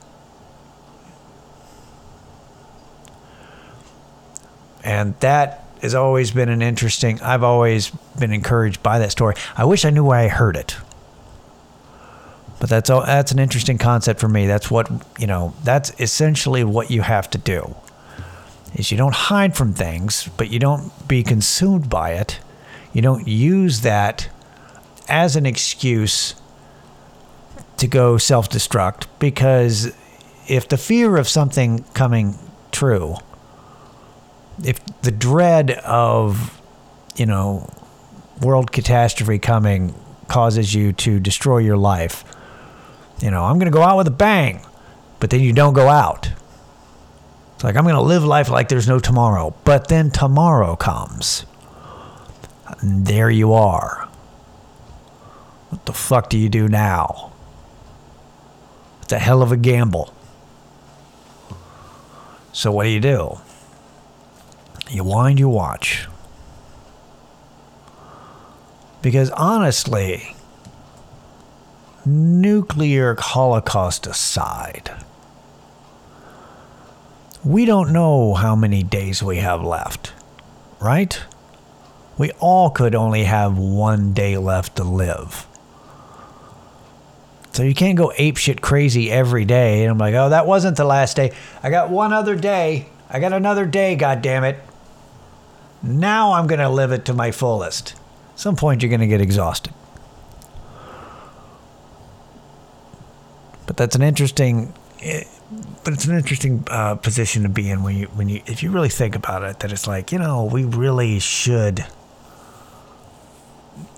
And 4.82 5.14
that 5.20 5.66
has 5.82 5.94
always 5.94 6.32
been 6.32 6.48
an 6.48 6.62
interesting, 6.62 7.22
I've 7.22 7.44
always 7.44 7.90
been 8.18 8.32
encouraged 8.32 8.82
by 8.82 8.98
that 9.00 9.12
story. 9.12 9.36
I 9.58 9.66
wish 9.66 9.84
I 9.84 9.90
knew 9.90 10.06
where 10.06 10.20
I 10.20 10.30
heard 10.30 10.56
it. 10.56 10.78
But 12.62 12.70
that's 12.70 12.90
all, 12.90 13.06
that's 13.06 13.34
an 13.34 13.40
interesting 13.40 13.78
concept 13.78 14.22
for 14.22 14.30
me. 14.30 14.48
That's 14.48 14.72
what, 14.72 14.90
you 15.20 15.28
know, 15.28 15.54
that's 15.66 15.92
essentially 16.00 16.64
what 16.64 16.90
you 16.92 17.02
have 17.02 17.30
to 17.32 17.38
do 17.38 17.76
is 18.82 18.92
you 18.92 18.98
don't 18.98 19.14
hide 19.14 19.56
from 19.56 19.74
things, 19.74 20.28
but 20.38 20.50
you 20.50 20.60
don't 20.60 20.92
be 21.08 21.24
consumed 21.24 21.90
by 21.90 22.14
it. 22.14 22.40
You 22.94 23.02
don't 23.02 23.28
use 23.28 23.82
that 23.82 24.28
as 25.08 25.36
an 25.36 25.46
excuse 25.46 26.36
to 27.78 27.88
go 27.88 28.18
self 28.18 28.50
destruct 28.50 29.06
because 29.20 29.94
if 30.48 30.68
the 30.68 30.78
fear 30.78 31.18
of 31.18 31.28
something 31.30 31.84
coming 31.94 32.38
true, 32.72 33.16
if 34.64 34.84
the 35.04 35.12
dread 35.12 35.72
of, 35.72 36.60
you 37.16 37.28
know, 37.28 37.70
world 38.42 38.72
catastrophe 38.72 39.38
coming 39.38 39.94
causes 40.28 40.74
you 40.74 40.92
to 40.94 41.20
destroy 41.20 41.60
your 41.60 41.78
life, 41.78 42.24
you 43.22 43.30
know, 43.30 43.44
I'm 43.44 43.60
going 43.60 43.72
to 43.72 43.78
go 43.78 43.84
out 43.84 43.98
with 43.98 44.08
a 44.08 44.18
bang, 44.28 44.66
but 45.20 45.30
then 45.30 45.42
you 45.42 45.54
don't 45.54 45.74
go 45.74 45.88
out 45.88 46.32
it's 47.62 47.64
like, 47.64 47.76
I'm 47.76 47.84
going 47.84 47.94
to 47.94 48.02
live 48.02 48.26
life 48.26 48.50
like 48.50 48.70
there's 48.70 48.88
no 48.88 48.98
tomorrow. 48.98 49.54
But 49.66 49.88
then 49.88 50.10
tomorrow 50.10 50.76
comes. 50.76 51.46
And 52.80 53.06
there 53.06 53.30
you 53.30 53.54
are. 53.54 54.10
What 55.70 55.86
the 55.86 55.94
fuck 55.94 56.32
do 56.32 56.40
you 56.40 56.50
do 56.50 56.68
now? 56.68 57.32
It's 59.04 59.12
a 59.12 59.20
hell 59.20 59.44
of 59.44 59.52
a 59.52 59.58
gamble. 59.58 60.12
So, 62.52 62.72
what 62.72 62.86
do 62.86 62.90
you 62.90 63.00
do? 63.00 63.38
You 64.90 65.04
wind 65.04 65.38
your 65.38 65.50
watch. 65.50 66.08
Because 69.04 69.30
honestly, 69.30 70.36
nuclear 72.08 73.16
holocaust 73.20 74.08
aside, 74.08 74.90
we 77.44 77.66
don't 77.66 77.92
know 77.92 78.34
how 78.34 78.56
many 78.56 78.84
days 78.84 79.24
we 79.24 79.38
have 79.38 79.64
left, 79.64 80.14
right? 80.80 81.22
We 82.18 82.32
all 82.40 82.70
could 82.70 82.94
only 82.94 83.24
have 83.24 83.58
one 83.58 84.14
day 84.14 84.38
left 84.38 84.76
to 84.76 84.84
live. 84.84 85.48
So 87.54 87.64
you 87.64 87.74
can't 87.74 87.98
go 87.98 88.14
apeshit 88.18 88.62
crazy 88.62 89.12
every 89.12 89.44
day. 89.44 89.84
And 89.84 89.92
I'm 89.92 89.98
like, 89.98 90.14
oh, 90.14 90.30
that 90.30 90.48
wasn't 90.48 90.78
the 90.78 90.86
last 90.86 91.16
day. 91.16 91.34
I 91.62 91.70
got 91.70 91.90
one 91.90 92.14
other 92.14 92.36
day. 92.36 92.88
I 93.10 93.20
got 93.20 93.34
another 93.34 93.66
day, 93.66 93.96
God 93.96 94.22
damn 94.22 94.44
it. 94.44 94.58
Now 95.84 96.34
I'm 96.34 96.48
going 96.48 96.60
to 96.60 96.70
live 96.70 96.92
it 96.92 97.06
to 97.06 97.14
my 97.14 97.32
fullest. 97.32 97.96
At 98.34 98.40
some 98.40 98.56
point, 98.56 98.82
you're 98.82 98.90
going 98.90 99.02
to 99.02 99.08
get 99.08 99.20
exhausted. 99.20 99.74
But 103.66 103.78
that's 103.78 103.96
an 103.96 104.02
interesting 104.02 104.74
eh, 105.02 105.24
but 105.84 105.94
it's 105.94 106.06
an 106.06 106.16
interesting 106.16 106.64
uh, 106.70 106.96
position 106.96 107.44
to 107.44 107.50
be 107.50 107.70
in 107.70 107.84
when 107.84 107.96
you 107.96 108.06
when 108.08 108.30
you 108.30 108.42
if 108.46 108.62
you 108.62 108.72
really 108.72 108.90
think 108.90 109.16
about 109.16 109.44
it 109.44 109.60
that 109.60 109.72
it's 109.72 109.88
like 109.88 110.12
you 110.12 110.20
know 110.20 110.46
we 110.46 110.64
really 110.64 111.20
should 111.20 111.86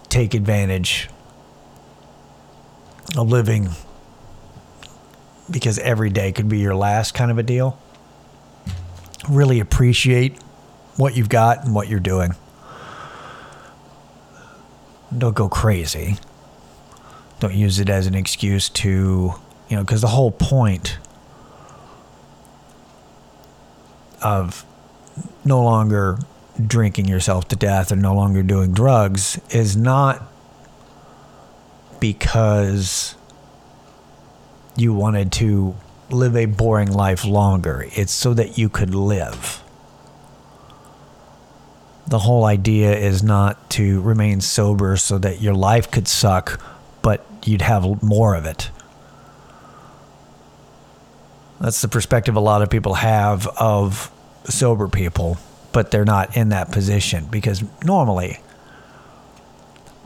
take 0.10 0.34
advantage 0.34 1.10
of 3.18 3.30
living 3.30 3.70
because 5.50 5.78
every 5.80 6.10
day 6.10 6.32
could 6.32 6.48
be 6.48 6.60
your 6.60 6.76
last 6.76 7.14
kind 7.14 7.32
of 7.32 7.38
a 7.38 7.44
deal. 7.44 7.78
Really 9.30 9.60
appreciate 9.60 10.38
what 10.98 11.16
you've 11.16 11.30
got 11.30 11.66
and 11.66 11.74
what 11.74 11.88
you're 11.88 12.00
doing. 12.00 12.36
Don't 15.16 15.36
go 15.36 15.50
crazy. 15.50 16.18
Don't 17.40 17.54
use 17.54 17.80
it 17.80 17.90
as 17.90 18.08
an 18.08 18.16
excuse 18.16 18.70
to 18.70 19.34
you 19.70 19.76
know 19.76 19.84
because 19.84 20.02
the 20.02 20.08
whole 20.08 20.32
point 20.32 20.98
of 24.24 24.66
no 25.46 25.62
longer 25.62 26.18
drinking 26.66 27.08
yourself 27.08 27.48
to 27.50 27.56
death 27.56 27.92
or 27.92 27.96
no 27.96 28.14
longer 28.14 28.44
doing 28.44 28.74
drugs 28.74 29.40
is 29.50 29.76
not 29.76 30.22
because 32.00 33.16
you 34.76 34.94
wanted 34.94 35.32
to 35.32 35.76
live 36.10 36.36
a 36.36 36.46
boring 36.46 36.92
life 36.92 37.26
longer. 37.26 37.88
It's 37.94 38.12
so 38.12 38.34
that 38.34 38.58
you 38.58 38.70
could 38.70 38.94
live. 38.94 39.62
The 42.08 42.20
whole 42.20 42.46
idea 42.46 42.96
is 42.96 43.24
not 43.24 43.70
to 43.72 44.02
remain 44.02 44.42
sober 44.42 44.98
so 44.98 45.18
that 45.20 45.42
your 45.42 45.54
life 45.54 45.90
could 45.90 46.08
suck, 46.08 46.62
but 47.02 47.26
you'd 47.46 47.62
have 47.62 48.04
more 48.04 48.36
of 48.36 48.46
it. 48.46 48.70
That's 51.64 51.82
the 51.82 51.88
perspective 51.88 52.36
a 52.36 52.42
lot 52.42 52.62
of 52.62 52.70
people 52.70 52.96
have 52.96 53.48
of 53.48 54.12
sober 54.44 54.90
people, 54.90 55.38
but 55.72 55.92
they're 55.92 56.04
not 56.04 56.36
in 56.36 56.50
that 56.50 56.74
position 56.74 57.26
because 57.32 57.64
normally, 57.86 58.40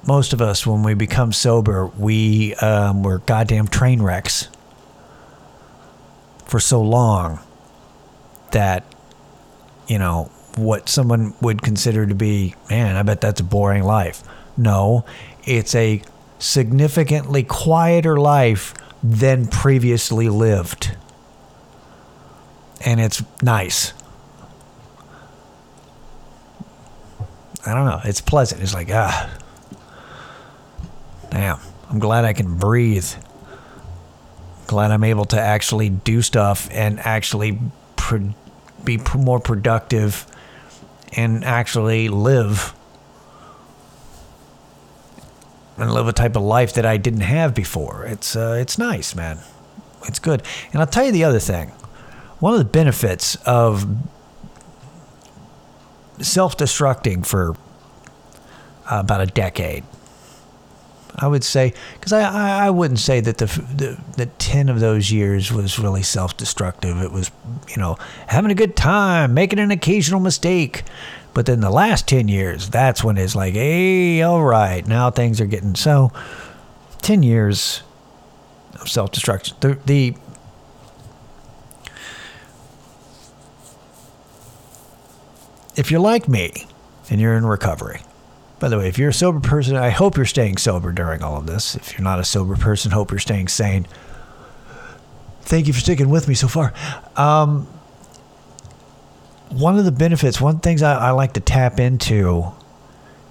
most 0.06 0.34
of 0.34 0.42
us, 0.42 0.68
when 0.68 0.84
we 0.84 0.94
become 0.94 1.34
sober, 1.34 1.88
we 1.88 2.54
um, 2.56 3.02
we're 3.02 3.18
goddamn 3.18 3.68
train 3.68 4.04
wrecks 4.04 4.50
for 6.46 6.60
so 6.60 6.80
long 6.80 7.40
that 8.52 8.84
you 9.88 9.98
know 9.98 10.30
what 10.58 10.88
someone 10.88 11.34
would 11.42 11.64
consider 11.64 12.06
to 12.06 12.14
be, 12.14 12.54
man, 12.70 12.96
I 12.96 13.02
bet 13.02 13.20
that's 13.20 13.42
a 13.42 13.44
boring 13.44 13.82
life. 13.82 14.22
No, 14.58 15.06
it's 15.44 15.74
a 15.74 16.04
significantly 16.38 17.42
quieter 17.42 18.20
life 18.20 18.76
than 19.02 19.48
previously 19.48 20.30
lived. 20.30 20.96
And 22.86 23.00
it's 23.00 23.24
nice. 23.42 23.94
I 27.66 27.74
don't 27.74 27.86
know. 27.86 28.02
It's 28.06 28.22
pleasant. 28.22 28.62
It's 28.62 28.74
like, 28.74 28.90
ah, 28.92 29.30
damn. 31.30 31.60
I'm 31.90 32.00
glad 32.00 32.26
I 32.26 32.34
can 32.34 32.58
breathe. 32.58 33.10
Glad 34.68 34.92
I'm 34.92 35.04
able 35.04 35.26
to 35.26 35.40
actually 35.40 35.90
do 35.90 36.22
stuff 36.22 36.70
and 36.72 37.00
actually 37.00 37.60
be 38.84 39.00
more 39.16 39.40
productive 39.40 40.26
and 41.16 41.44
actually 41.44 42.10
live 42.10 42.74
and 45.78 45.94
live 45.94 46.08
a 46.08 46.14
type 46.14 46.36
of 46.36 46.42
life 46.42 46.74
that 46.74 46.86
I 46.86 46.98
didn't 46.98 47.22
have 47.22 47.54
before. 47.54 48.06
It's 48.06 48.36
uh, 48.36 48.58
it's 48.60 48.78
nice, 48.78 49.16
man. 49.16 49.40
It's 50.08 50.20
good. 50.20 50.44
And 50.72 50.82
I'll 50.82 50.88
tell 50.88 51.06
you 51.06 51.12
the 51.12 51.24
other 51.24 51.40
thing. 51.40 51.72
One 52.40 52.54
of 52.54 52.60
the 52.60 52.66
benefits 52.66 53.36
of 53.46 53.86
self-destructing 56.20 57.26
for 57.26 57.56
uh, 58.92 59.00
about 59.00 59.22
a 59.22 59.26
decade. 59.26 59.84
I 61.20 61.28
would 61.28 61.44
say 61.44 61.74
because 61.96 62.14
I, 62.14 62.22
I, 62.22 62.68
I 62.68 62.70
wouldn't 62.70 63.00
say 63.00 63.22
that 63.22 63.40
the, 63.40 63.48
the 63.48 64.00
the 64.18 64.26
ten 64.28 64.70
of 64.70 64.80
those 64.80 65.12
years 65.12 65.52
was 65.52 65.80
really 65.80 66.04
self-destructive. 66.04 67.02
It 67.02 67.12
was 67.12 67.32
you 67.68 67.78
know 67.78 67.98
having 68.28 68.52
a 68.52 68.56
good 68.56 68.76
time, 68.76 69.34
making 69.34 69.58
an 69.58 69.72
occasional 69.72 70.20
mistake, 70.20 70.84
but 71.38 71.46
then 71.46 71.60
the 71.60 71.70
last 71.70 72.08
10 72.08 72.30
years, 72.30 72.68
that's 72.68 73.04
when 73.04 73.16
it's 73.16 73.36
like, 73.36 73.54
hey, 73.54 74.24
all 74.24 74.42
right, 74.42 74.84
now 74.88 75.12
things 75.12 75.40
are 75.40 75.46
getting 75.46 75.76
so. 75.76 76.12
10 77.04 77.22
years 77.22 77.84
of 78.82 78.90
self 78.90 79.12
destruction. 79.12 79.56
The, 79.60 79.78
the 79.86 80.16
if 85.78 85.92
you're 85.92 86.02
like 86.02 86.28
me 86.28 86.66
and 87.10 87.22
you're 87.22 87.36
in 87.36 87.46
recovery, 87.46 88.02
by 88.60 88.68
the 88.68 88.78
way, 88.80 88.90
if 88.90 88.98
you're 88.98 89.10
a 89.10 89.14
sober 89.14 89.40
person, 89.40 89.76
I 89.76 89.90
hope 89.90 90.18
you're 90.18 90.26
staying 90.26 90.58
sober 90.58 90.92
during 90.92 91.22
all 91.22 91.38
of 91.38 91.46
this. 91.46 91.76
If 91.76 91.94
you're 91.94 92.04
not 92.04 92.20
a 92.20 92.26
sober 92.26 92.58
person, 92.58 92.92
hope 92.92 93.12
you're 93.12 93.20
staying 93.20 93.48
sane. 93.48 93.88
Thank 95.44 95.68
you 95.68 95.74
for 95.74 95.80
sticking 95.80 96.10
with 96.10 96.28
me 96.28 96.34
so 96.34 96.48
far. 96.48 96.74
Um, 97.16 97.68
one 99.50 99.78
of 99.78 99.86
the 99.86 99.92
benefits, 99.92 100.42
one 100.42 100.56
of 100.56 100.62
the 100.62 100.68
things 100.68 100.82
I, 100.82 101.10
I 101.10 101.12
like 101.12 101.34
to 101.34 101.40
tap 101.40 101.80
into 101.80 102.52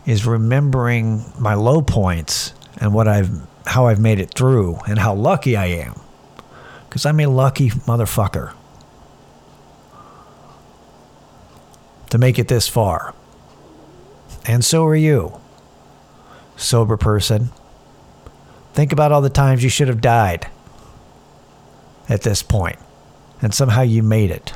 is 0.06 0.24
remembering 0.24 1.24
my 1.38 1.54
low 1.54 1.82
points 1.82 2.54
and 2.78 2.94
what 2.94 3.08
I've 3.08 3.30
how 3.66 3.88
I've 3.88 3.98
made 3.98 4.20
it 4.20 4.32
through 4.32 4.78
and 4.86 4.96
how 4.96 5.12
lucky 5.12 5.56
I 5.56 5.66
am. 5.66 6.00
Because 6.88 7.04
I'm 7.04 7.18
a 7.18 7.26
lucky 7.26 7.70
motherfucker 7.70 8.54
to 12.10 12.18
make 12.18 12.38
it 12.38 12.48
this 12.48 12.68
far. 12.68 13.14
And 14.46 14.64
so 14.64 14.84
are 14.84 14.96
you, 14.96 15.40
sober 16.56 16.96
person. 16.96 17.50
Think 18.74 18.92
about 18.92 19.10
all 19.10 19.22
the 19.22 19.30
times 19.30 19.64
you 19.64 19.70
should 19.70 19.88
have 19.88 20.00
died 20.00 20.48
at 22.08 22.22
this 22.22 22.42
point, 22.42 22.78
and 23.42 23.52
somehow 23.52 23.82
you 23.82 24.02
made 24.02 24.30
it. 24.30 24.52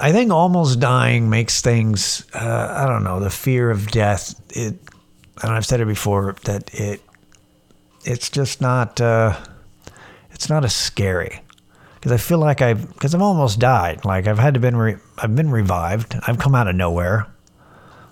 I 0.00 0.12
think 0.12 0.30
almost 0.30 0.78
dying 0.78 1.28
makes 1.30 1.60
things. 1.60 2.24
Uh, 2.34 2.74
I 2.78 2.86
don't 2.86 3.02
know 3.02 3.18
the 3.18 3.30
fear 3.30 3.70
of 3.70 3.90
death. 3.90 4.40
It, 4.50 4.78
and 5.42 5.52
I've 5.52 5.66
said 5.66 5.80
it 5.80 5.86
before 5.86 6.36
that 6.44 6.72
it, 6.72 7.00
it's 8.04 8.28
just 8.28 8.60
not. 8.60 9.00
Uh, 9.00 9.36
it's 10.30 10.48
not 10.48 10.64
as 10.64 10.74
scary 10.74 11.40
because 12.08 12.22
I 12.22 12.26
feel 12.26 12.38
like 12.38 12.62
I've 12.62 12.88
because 12.92 13.14
I've 13.14 13.22
almost 13.22 13.58
died. 13.58 14.04
Like 14.04 14.26
I've 14.26 14.38
had 14.38 14.54
to 14.54 14.60
been 14.60 14.76
re, 14.76 14.96
I've 15.18 15.36
been 15.36 15.50
revived. 15.50 16.16
I've 16.26 16.38
come 16.38 16.54
out 16.54 16.68
of 16.68 16.74
nowhere. 16.74 17.26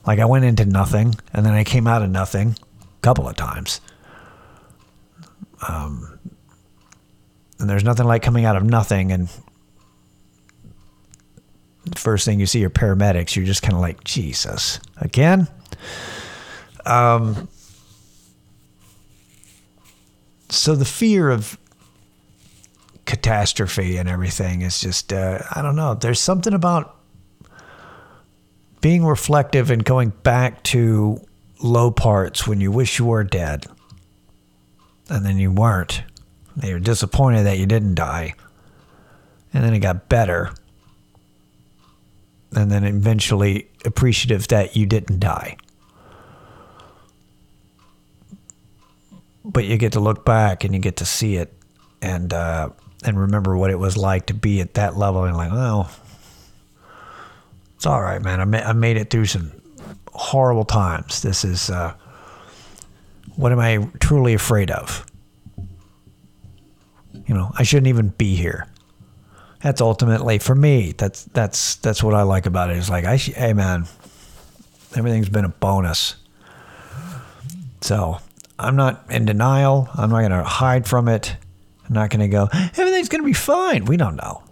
Like 0.07 0.19
I 0.19 0.27
went 0.27 0.45
into 0.45 0.65
nothing 0.65 1.15
and 1.33 1.45
then 1.47 1.55
I 1.55 1.65
came 1.65 1.87
out 1.87 2.03
of 2.03 2.11
nothing 2.11 2.57
a 2.81 3.01
couple 3.01 3.29
of 3.29 3.37
times. 3.37 3.81
Um, 5.67 6.19
and 7.59 7.71
there's 7.71 7.85
nothing 7.85 8.07
like 8.07 8.23
coming 8.23 8.45
out 8.45 8.57
of 8.57 8.65
nothing 8.65 9.13
and 9.13 9.29
the 11.87 11.99
first 11.99 12.25
thing 12.25 12.39
you 12.41 12.47
see 12.47 12.65
are 12.65 12.71
paramedics, 12.71 13.37
you're 13.37 13.47
just 13.47 13.63
kind 13.63 13.75
of 13.75 13.81
like, 13.81 14.03
Jesus, 14.03 14.81
again? 14.97 15.47
Um, 16.85 17.49
so 20.49 20.75
the 20.75 20.85
fear 20.85 21.31
of 21.31 21.57
catastrophe 23.07 23.97
and 23.97 24.09
everything 24.09 24.63
is 24.63 24.81
just, 24.81 25.13
uh, 25.13 25.39
I 25.55 25.63
don't 25.63 25.77
know. 25.77 25.95
There's 25.95 26.21
something 26.21 26.53
about 26.53 26.97
being 28.81 29.05
reflective 29.05 29.71
and 29.71 29.85
going 29.85 30.11
back 30.23 30.63
to 30.65 31.21
low 31.63 31.91
parts 31.91 32.47
when 32.47 32.61
you 32.61 32.71
wish 32.71 32.99
you 32.99 33.07
were 33.07 33.25
dead 33.25 33.67
and 35.09 35.25
then 35.25 35.39
you 35.39 35.51
weren't. 35.51 36.03
You're 36.63 36.81
disappointed 36.81 37.45
that 37.45 37.59
you 37.59 37.67
didn't 37.67 37.95
die. 37.95 38.35
And 39.55 39.65
then 39.65 39.73
it 39.73 39.81
got 39.81 40.09
better 40.09 40.53
and 42.55 42.71
then 42.71 42.85
eventually 42.85 43.69
appreciative 43.85 44.49
that 44.49 44.77
you 44.77 44.87
didn't 44.87 45.21
die. 45.21 45.57
But 49.45 49.65
you 49.65 49.77
get 49.77 49.93
to 49.93 50.01
look 50.01 50.25
back 50.25 50.65
and 50.65 50.75
you 50.75 50.81
get 50.81 50.97
to 50.97 51.05
see 51.05 51.37
it 51.37 51.53
and 52.03 52.33
uh, 52.33 52.71
and 53.07 53.19
remember 53.19 53.57
what 53.57 53.71
it 53.71 53.79
was 53.79 53.97
like 53.97 54.27
to 54.27 54.35
be 54.35 54.61
at 54.61 54.75
that 54.75 54.97
level 54.97 55.25
and 55.25 55.37
like, 55.37 55.51
oh, 55.53 55.89
it's 57.77 57.87
all 57.87 58.03
right, 58.03 58.21
man. 58.23 58.41
I, 58.41 58.45
ma- 58.45 58.59
I 58.59 58.73
made 58.73 58.97
it 58.97 59.11
through 59.11 59.27
some 59.27 59.53
horrible 60.13 60.65
times. 60.65 61.23
This 61.23 61.45
is 61.45 61.71
uh, 61.71 61.95
what 63.37 63.53
am 63.53 63.61
I 63.61 63.89
truly 64.01 64.35
afraid 64.35 64.71
of? 64.71 65.07
You 67.27 67.35
know, 67.35 67.53
I 67.57 67.63
shouldn't 67.63 67.89
even 67.89 68.09
be 68.09 68.37
here 68.37 68.69
that's 69.67 69.81
ultimately 69.81 70.39
for 70.39 70.55
me. 70.55 70.93
That's 70.97 71.25
that's 71.25 71.77
that's 71.77 72.01
what 72.01 72.15
I 72.15 72.23
like 72.23 72.47
about 72.47 72.71
it. 72.71 72.77
It's 72.77 72.89
like 72.89 73.05
I, 73.05 73.17
hey 73.17 73.53
man, 73.53 73.87
everything's 74.97 75.29
been 75.29 75.45
a 75.45 75.49
bonus. 75.51 76.15
So 77.81 78.19
I'm 78.61 78.77
not 78.77 79.05
in 79.11 79.25
denial. 79.25 79.89
I'm 79.95 80.11
not 80.11 80.21
going 80.21 80.31
to 80.31 80.45
hide 80.45 80.87
from 80.87 81.09
it. 81.09 81.37
I'm 81.89 81.95
not 81.95 82.11
going 82.11 82.21
to 82.21 82.29
go. 82.29 82.49
Everything's 82.53 83.09
going 83.09 83.23
to 83.23 83.27
be 83.27 83.33
fine. 83.33 83.85
We 83.85 83.97
don't 83.97 84.17
know, 84.17 84.43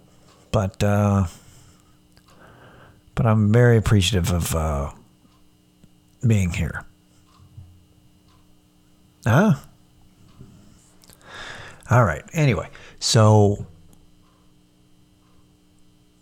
but 0.51 0.81
uh, 0.83 1.25
but 3.13 3.25
I'm 3.25 3.51
very 3.51 3.77
appreciative 3.77 4.31
of 4.31 4.55
uh, 4.55 4.91
being 6.25 6.51
here. 6.51 6.85
Huh? 9.25 9.55
All 11.89 12.03
right. 12.03 12.23
Anyway, 12.33 12.69
so 12.99 13.65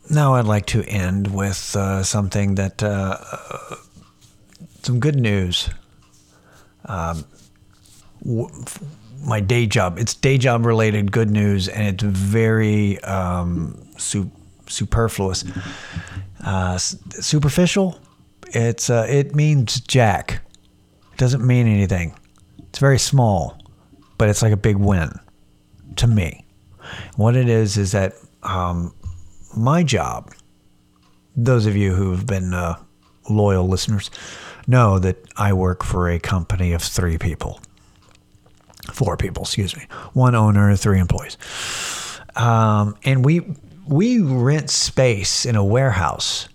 now 0.10 0.36
I'd 0.36 0.46
like 0.46 0.66
to 0.68 0.84
end 0.84 1.34
with 1.34 1.76
uh, 1.76 2.04
something 2.04 2.56
that 2.56 2.82
uh, 2.82 3.18
some 4.84 5.00
good 5.00 5.16
news. 5.16 5.70
Um, 6.86 7.26
my 9.24 9.40
day 9.40 9.66
job, 9.66 9.98
it's 9.98 10.14
day 10.14 10.38
job 10.38 10.66
related 10.66 11.12
good 11.12 11.30
news, 11.30 11.68
and 11.68 11.88
it's 11.88 12.04
very 12.04 13.02
um, 13.04 13.88
su- 13.98 14.32
superfluous, 14.68 15.46
uh, 16.44 16.78
superficial. 16.78 18.00
It's 18.50 18.90
uh, 18.90 19.06
it 19.10 19.36
means 19.36 19.80
jack. 19.82 20.42
It 21.14 21.18
doesn't 21.18 21.46
mean 21.46 21.68
anything. 21.68 22.18
It's 22.60 22.80
very 22.80 23.00
small, 23.00 23.58
but 24.18 24.30
it's 24.30 24.42
like 24.42 24.52
a 24.52 24.58
big 24.58 24.78
win 24.78 25.12
to 25.98 26.08
me. 26.08 26.46
What 27.16 27.36
it 27.36 27.48
is 27.48 27.78
is 27.78 27.92
that 27.92 28.14
um, 28.44 28.94
my 29.56 29.84
job, 29.84 30.34
those 31.36 31.66
of 31.66 31.76
you 31.76 31.94
who 31.94 32.12
have 32.12 32.26
been 32.26 32.54
uh, 32.54 32.76
loyal 33.30 33.68
listeners 33.68 34.12
know 34.68 35.00
that 35.00 35.18
I 35.38 35.54
work 35.54 35.84
for 35.84 36.10
a 36.10 36.20
company 36.20 36.74
of 36.74 36.82
three 36.82 37.18
people. 37.18 37.60
Four 38.92 39.18
people, 39.18 39.44
excuse 39.44 39.76
me. 39.76 39.84
One 40.14 40.36
owner, 40.36 40.76
three 40.76 41.00
employees. 41.00 41.38
Um, 42.36 42.98
and 43.04 43.24
we 43.24 43.42
we 43.88 44.20
rent 44.20 44.70
space 44.70 45.46
in 45.46 45.56
a 45.56 45.64
warehouse 45.64 46.48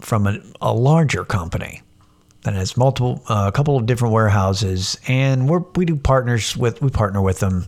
from 0.00 0.26
a, 0.26 0.40
a 0.60 0.72
larger 0.72 1.24
company 1.24 1.82
that 2.42 2.54
has 2.54 2.76
multiple, 2.76 3.22
uh, 3.28 3.44
a 3.48 3.52
couple 3.52 3.76
of 3.76 3.86
different 3.86 4.12
warehouses, 4.12 4.98
and 5.06 5.48
we 5.48 5.58
we 5.76 5.84
do 5.84 5.96
partners 5.96 6.56
with 6.56 6.82
we 6.82 6.90
partner 6.90 7.22
with 7.22 7.38
them 7.38 7.66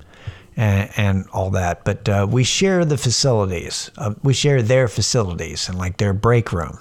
and, 0.57 0.90
and 0.96 1.27
all 1.33 1.50
that. 1.50 1.85
But 1.85 2.09
uh, 2.09 2.27
we 2.29 2.44
share 2.44 2.85
the 2.85 2.98
facilities. 2.98 3.90
Uh, 3.96 4.14
we 4.22 4.35
share 4.35 4.62
their 4.62 4.88
facilities 4.88 5.68
and 5.68 5.79
like 5.79 5.98
their 5.98 6.12
break 6.12 6.53
room. 6.53 6.79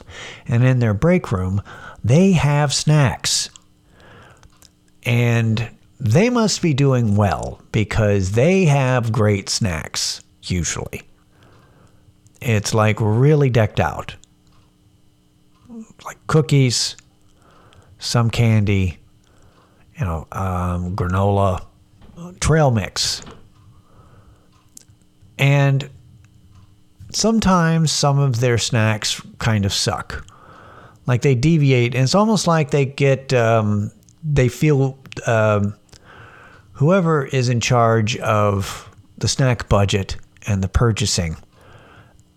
And 0.48 0.64
in 0.64 0.80
their 0.80 0.94
break 0.94 1.32
room, 1.32 1.62
they 2.04 2.34
have 2.34 2.74
snacks. 2.74 3.50
And 5.04 5.70
they 6.00 6.30
must 6.30 6.62
be 6.62 6.74
doing 6.74 7.16
well 7.16 7.62
because 7.72 8.32
they 8.32 8.66
have 8.66 9.12
great 9.12 9.50
snacks, 9.50 10.22
usually. 10.44 11.02
It's 12.42 12.74
like 12.74 12.98
really 13.00 13.50
decked 13.50 13.80
out. 13.80 14.16
Like 16.04 16.18
cookies, 16.28 16.98
some 18.00 18.30
candy, 18.30 19.00
you 19.98 20.06
know, 20.06 20.28
um, 20.34 20.96
granola, 20.96 21.66
trail 22.42 22.72
mix. 22.72 23.22
And 25.38 25.90
sometimes 27.12 27.92
some 27.92 28.20
of 28.20 28.40
their 28.42 28.58
snacks 28.58 29.22
kind 29.40 29.66
of 29.66 29.72
suck. 29.74 30.28
Like 31.06 31.22
they 31.22 31.36
deviate, 31.36 31.96
and 31.96 32.04
it's 32.04 32.16
almost 32.16 32.48
like 32.48 32.72
they 32.72 32.86
get, 32.86 33.34
um, 33.34 33.92
they 34.24 34.50
feel, 34.50 34.98
um, 35.28 35.76
whoever 36.74 37.26
is 37.26 37.50
in 37.50 37.60
charge 37.60 38.18
of 38.18 38.90
the 39.18 39.28
snack 39.28 39.70
budget 39.70 40.18
and 40.48 40.64
the 40.64 40.68
purchasing 40.68 41.38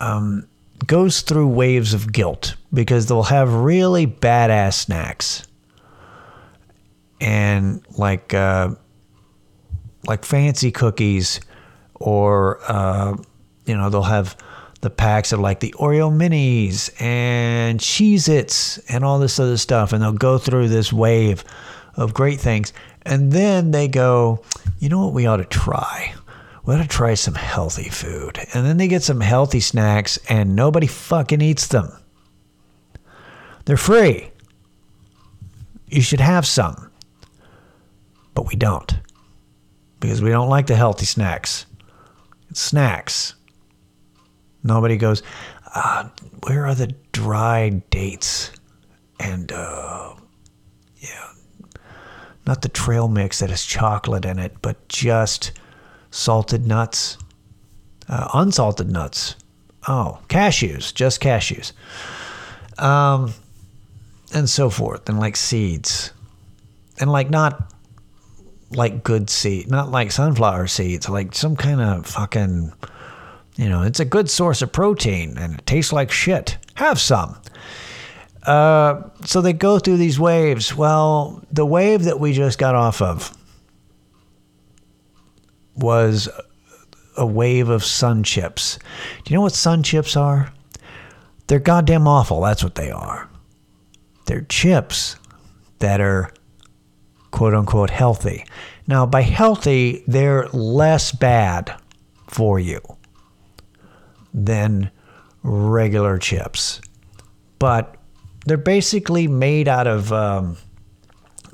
um, 0.00 0.46
goes 0.86 1.22
through 1.22 1.48
waves 1.48 1.94
of 1.94 2.12
guilt 2.12 2.56
because 2.72 3.06
they'll 3.06 3.24
have 3.24 3.52
really 3.52 4.06
badass 4.06 4.74
snacks. 4.74 5.46
And 7.18 7.82
like 7.96 8.34
uh, 8.34 8.74
like 10.06 10.24
fancy 10.24 10.70
cookies 10.70 11.40
or 11.94 12.60
uh, 12.70 13.16
you 13.64 13.74
know 13.74 13.88
they'll 13.88 14.02
have 14.02 14.36
the 14.82 14.90
packs 14.90 15.32
of 15.32 15.40
like 15.40 15.60
the 15.60 15.74
Oreo 15.78 16.12
minis 16.12 16.90
and 17.00 17.80
Cheez 17.80 18.28
Its 18.28 18.76
and 18.90 19.02
all 19.02 19.18
this 19.18 19.40
other 19.40 19.56
stuff. 19.56 19.94
And 19.94 20.02
they'll 20.02 20.12
go 20.12 20.36
through 20.36 20.68
this 20.68 20.92
wave 20.92 21.42
of 21.94 22.12
great 22.12 22.38
things 22.38 22.74
and 23.06 23.32
then 23.32 23.70
they 23.70 23.88
go 23.88 24.42
you 24.78 24.88
know 24.88 25.04
what 25.04 25.14
we 25.14 25.26
ought 25.26 25.38
to 25.38 25.44
try 25.44 26.14
we 26.64 26.74
ought 26.74 26.82
to 26.82 26.88
try 26.88 27.14
some 27.14 27.34
healthy 27.34 27.88
food 27.88 28.38
and 28.52 28.66
then 28.66 28.76
they 28.76 28.88
get 28.88 29.02
some 29.02 29.20
healthy 29.20 29.60
snacks 29.60 30.18
and 30.28 30.54
nobody 30.54 30.86
fucking 30.86 31.40
eats 31.40 31.68
them 31.68 31.90
they're 33.64 33.76
free 33.76 34.30
you 35.88 36.02
should 36.02 36.20
have 36.20 36.46
some 36.46 36.90
but 38.34 38.46
we 38.46 38.54
don't 38.54 38.98
because 40.00 40.22
we 40.22 40.30
don't 40.30 40.48
like 40.48 40.66
the 40.66 40.76
healthy 40.76 41.06
snacks. 41.06 41.66
It's 42.50 42.60
snacks. 42.60 43.34
Nobody 44.62 44.96
goes, 44.96 45.22
uh, 45.74 46.08
where 46.46 46.66
are 46.66 46.74
the 46.74 46.94
dry 47.12 47.70
dates? 47.90 48.52
And, 49.18 49.50
uh, 49.52 50.14
not 52.46 52.62
the 52.62 52.68
trail 52.68 53.08
mix 53.08 53.40
that 53.40 53.50
has 53.50 53.64
chocolate 53.64 54.24
in 54.24 54.38
it, 54.38 54.56
but 54.62 54.88
just 54.88 55.52
salted 56.10 56.66
nuts, 56.66 57.18
uh, 58.08 58.28
unsalted 58.34 58.90
nuts. 58.90 59.34
Oh, 59.88 60.20
cashews, 60.28 60.94
just 60.94 61.20
cashews. 61.20 61.72
Um, 62.82 63.32
and 64.34 64.48
so 64.48 64.70
forth, 64.70 65.08
and 65.08 65.18
like 65.18 65.36
seeds. 65.36 66.12
And 66.98 67.10
like 67.12 67.30
not 67.30 67.72
like 68.70 69.04
good 69.04 69.30
seed, 69.30 69.70
not 69.70 69.90
like 69.90 70.10
sunflower 70.10 70.66
seeds, 70.66 71.08
like 71.08 71.34
some 71.34 71.56
kind 71.56 71.80
of 71.80 72.06
fucking, 72.06 72.72
you 73.56 73.68
know, 73.68 73.82
it's 73.82 74.00
a 74.00 74.04
good 74.04 74.28
source 74.30 74.62
of 74.62 74.72
protein 74.72 75.36
and 75.38 75.58
it 75.58 75.66
tastes 75.66 75.92
like 75.92 76.10
shit. 76.10 76.58
Have 76.74 77.00
some. 77.00 77.40
Uh, 78.46 79.02
so 79.24 79.40
they 79.40 79.52
go 79.52 79.78
through 79.78 79.96
these 79.96 80.20
waves. 80.20 80.74
Well, 80.74 81.42
the 81.50 81.66
wave 81.66 82.04
that 82.04 82.20
we 82.20 82.32
just 82.32 82.58
got 82.58 82.76
off 82.76 83.02
of 83.02 83.36
was 85.74 86.28
a 87.16 87.26
wave 87.26 87.68
of 87.68 87.84
sun 87.84 88.22
chips. 88.22 88.78
Do 89.24 89.32
you 89.32 89.36
know 89.36 89.42
what 89.42 89.52
sun 89.52 89.82
chips 89.82 90.16
are? 90.16 90.52
They're 91.48 91.58
goddamn 91.58 92.06
awful. 92.06 92.40
That's 92.40 92.62
what 92.62 92.76
they 92.76 92.90
are. 92.90 93.28
They're 94.26 94.42
chips 94.42 95.16
that 95.80 96.00
are 96.00 96.32
quote 97.32 97.54
unquote 97.54 97.90
healthy. 97.90 98.44
Now, 98.86 99.06
by 99.06 99.22
healthy, 99.22 100.04
they're 100.06 100.46
less 100.48 101.10
bad 101.10 101.74
for 102.28 102.60
you 102.60 102.80
than 104.32 104.90
regular 105.42 106.18
chips, 106.18 106.80
but 107.58 107.96
they're 108.46 108.56
basically 108.56 109.28
made 109.28 109.68
out 109.68 109.86
of 109.86 110.12
um, 110.12 110.56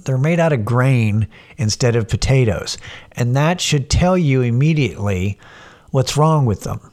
they're 0.05 0.19
made 0.19 0.41
out 0.41 0.53
of 0.53 0.65
grain 0.65 1.29
instead 1.57 1.97
of 1.97 2.09
potatoes, 2.09 2.79
and 3.13 3.35
that 3.37 3.61
should 3.61 3.91
tell 3.91 4.17
you 4.17 4.43
immediately 4.43 5.39
what's 5.91 6.17
wrong 6.17 6.47
with 6.47 6.63
them. 6.63 6.93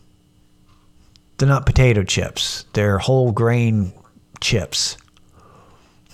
They're 1.37 1.47
not 1.47 1.65
potato 1.65 2.03
chips; 2.03 2.65
they're 2.73 2.97
whole 2.97 3.31
grain 3.31 3.93
chips. 4.41 4.97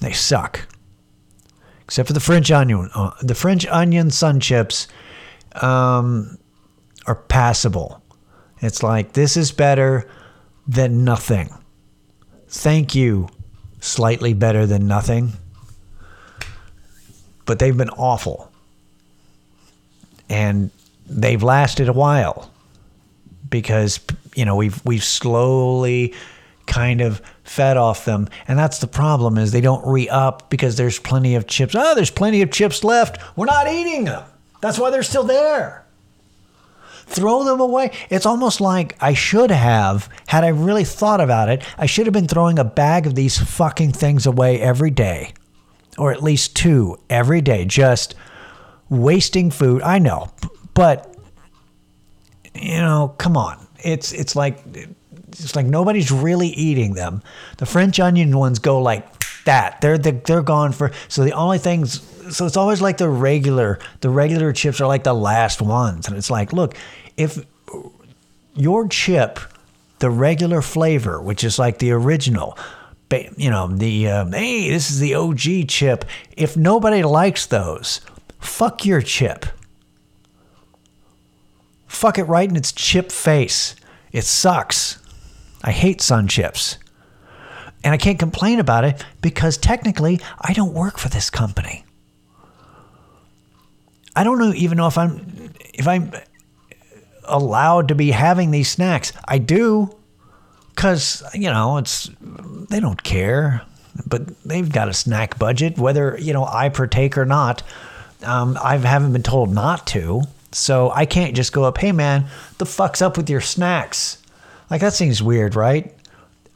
They 0.02 0.12
suck 0.12 0.68
except 1.86 2.08
for 2.08 2.14
the 2.14 2.20
French 2.20 2.52
onion. 2.52 2.90
Uh, 2.94 3.12
the 3.22 3.36
French 3.36 3.66
onion 3.68 4.12
sun 4.12 4.40
chips 4.40 4.88
um, 5.62 6.38
are 7.06 7.16
passable. 7.16 8.02
It's 8.62 8.84
like 8.84 9.14
this 9.14 9.38
is 9.38 9.52
better 9.52 10.10
than 10.68 11.04
nothing. 11.04 11.54
Thank 12.48 12.96
you, 12.96 13.30
slightly 13.86 14.34
better 14.34 14.66
than 14.66 14.88
nothing. 14.88 15.34
But 17.46 17.60
they've 17.60 17.78
been 17.78 17.90
awful. 17.92 18.52
And 20.30 20.72
they've 21.08 21.42
lasted 21.42 21.88
a 21.88 21.94
while 21.94 22.52
because 23.48 24.00
you 24.36 24.44
know 24.44 24.56
we've 24.56 24.84
we've 24.84 25.04
slowly 25.04 26.16
kind 26.66 27.02
of 27.02 27.22
fed 27.44 27.78
off 27.78 28.06
them. 28.06 28.28
And 28.48 28.58
that's 28.58 28.80
the 28.80 28.88
problem 28.88 29.38
is 29.38 29.52
they 29.52 29.62
don't 29.62 29.86
re-up 29.86 30.50
because 30.50 30.78
there's 30.78 30.98
plenty 30.98 31.36
of 31.36 31.46
chips. 31.46 31.76
Oh, 31.76 31.94
there's 31.94 32.10
plenty 32.10 32.42
of 32.42 32.50
chips 32.50 32.84
left. 32.84 33.22
We're 33.38 33.46
not 33.46 33.68
eating 33.68 34.06
them. 34.06 34.24
That's 34.62 34.80
why 34.80 34.90
they're 34.90 35.04
still 35.04 35.24
there. 35.24 35.85
Throw 37.06 37.44
them 37.44 37.60
away. 37.60 37.92
It's 38.10 38.26
almost 38.26 38.60
like 38.62 38.96
I 39.02 39.14
should 39.14 39.52
have, 39.52 40.10
had 40.28 40.44
I 40.44 40.50
really 40.50 40.84
thought 40.84 41.22
about 41.22 41.50
it, 41.50 41.64
I 41.78 41.86
should 41.86 42.08
have 42.08 42.14
been 42.14 42.28
throwing 42.28 42.60
a 42.60 42.64
bag 42.64 43.06
of 43.06 43.16
these 43.16 43.38
fucking 43.38 43.94
things 43.94 44.26
away 44.26 44.60
every 44.60 44.92
day. 44.92 45.34
Or 45.98 46.12
at 46.12 46.24
least 46.24 46.56
two 46.56 46.98
every 47.10 47.42
day. 47.42 47.66
Just 47.66 48.16
wasting 48.90 49.52
food. 49.52 49.82
I 49.82 50.00
know. 50.00 50.32
But 50.74 51.16
you 52.54 52.78
know, 52.78 53.14
come 53.18 53.38
on. 53.38 53.66
It's 53.84 54.12
it's 54.12 54.36
like 54.36 54.60
it's 55.28 55.56
like 55.56 55.66
nobody's 55.66 56.12
really 56.12 56.48
eating 56.50 56.94
them. 56.94 57.22
The 57.58 57.66
French 57.66 58.00
onion 58.00 58.38
ones 58.38 58.60
go 58.60 58.82
like 58.82 59.06
that. 59.46 59.80
They're 59.82 59.98
the, 59.98 60.12
they're 60.12 60.42
gone 60.42 60.72
for. 60.72 60.92
So 61.08 61.24
the 61.24 61.34
only 61.34 61.60
things. 61.60 62.00
So 62.30 62.46
it's 62.46 62.58
always 62.58 62.82
like 62.82 62.98
the 62.98 63.10
regular. 63.10 63.80
The 64.02 64.10
regular 64.10 64.54
chips 64.54 64.82
are 64.82 64.88
like 64.88 65.04
the 65.04 65.14
last 65.14 65.62
ones, 65.62 66.08
and 66.08 66.18
it's 66.18 66.30
like, 66.30 66.54
look, 66.54 66.76
if 67.18 67.46
your 68.56 68.88
chip, 68.88 69.40
the 70.00 70.10
regular 70.10 70.62
flavor, 70.62 71.22
which 71.22 71.44
is 71.44 71.60
like 71.60 71.80
the 71.80 71.92
original, 71.92 72.58
you 73.38 73.50
know, 73.50 73.68
the 73.68 74.10
um, 74.10 74.34
hey, 74.34 74.70
this 74.70 74.92
is 74.92 75.00
the 75.00 75.16
OG 75.16 75.68
chip. 75.68 76.06
If 76.36 76.58
nobody 76.58 77.04
likes 77.04 77.46
those, 77.46 78.02
fuck 78.40 78.86
your 78.86 79.02
chip. 79.02 79.46
Fuck 81.88 82.18
it 82.18 82.24
right 82.24 82.50
in 82.50 82.56
its 82.56 82.72
chip 82.72 83.12
face. 83.12 83.76
It 84.12 84.24
sucks. 84.24 85.00
I 85.64 85.72
hate 85.72 86.02
sun 86.02 86.28
chips. 86.28 86.78
And 87.84 87.94
I 87.94 87.98
can't 87.98 88.20
complain 88.20 88.60
about 88.60 88.84
it 88.84 89.06
because 89.22 89.58
technically 89.58 90.20
I 90.42 90.54
don't 90.54 90.74
work 90.74 90.98
for 90.98 91.08
this 91.08 91.30
company. 91.30 91.85
I 94.16 94.24
don't 94.24 94.40
know 94.40 94.54
even 94.54 94.78
know 94.78 94.88
if 94.88 94.98
I'm 94.98 95.52
if 95.74 95.88
I'm 95.88 96.12
allowed 97.26 97.90
to 97.90 97.96
be 97.96 98.12
having 98.12 98.52
these 98.52 98.70
snacks. 98.70 99.12
I 99.28 99.38
do 99.38 99.96
cuz 100.76 101.24
you 101.34 101.50
know, 101.50 101.78
it's 101.78 102.10
they 102.70 102.80
don't 102.80 103.04
care, 103.04 103.62
but 104.08 104.28
they've 104.44 104.72
got 104.72 104.88
a 104.88 104.94
snack 104.94 105.38
budget 105.38 105.78
whether, 105.78 106.18
you 106.20 106.34
know, 106.34 106.46
I 106.46 106.70
partake 106.70 107.18
or 107.18 107.26
not. 107.26 107.64
Um, 108.24 108.58
I 108.62 108.78
haven't 108.78 109.14
been 109.14 109.24
told 109.24 109.54
not 109.54 109.86
to. 109.88 110.24
So 110.52 110.90
I 110.92 111.06
can't 111.06 111.36
just 111.36 111.52
go 111.52 111.66
up, 111.66 111.78
hey 111.78 111.92
man, 111.92 112.28
the 112.60 112.66
fuck's 112.66 113.02
up 113.02 113.18
with 113.18 113.30
your 113.30 113.42
snacks? 113.42 114.18
Like 114.70 114.82
that 114.82 114.94
seems 114.94 115.22
weird, 115.22 115.56
right? 115.56 115.94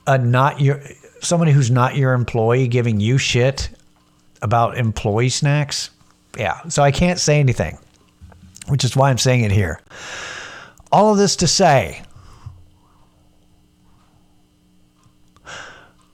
A 0.07 0.17
not 0.17 0.61
your 0.61 0.81
somebody 1.21 1.51
who's 1.51 1.69
not 1.69 1.95
your 1.95 2.13
employee 2.13 2.67
giving 2.67 2.99
you 2.99 3.17
shit 3.17 3.69
about 4.41 4.77
employee 4.77 5.29
snacks. 5.29 5.89
Yeah, 6.37 6.61
so 6.69 6.83
I 6.83 6.91
can't 6.91 7.19
say 7.19 7.39
anything, 7.39 7.77
which 8.67 8.83
is 8.83 8.95
why 8.95 9.09
I'm 9.09 9.17
saying 9.17 9.43
it 9.43 9.51
here. 9.51 9.81
All 10.91 11.11
of 11.11 11.17
this 11.17 11.35
to 11.37 11.47
say, 11.47 12.01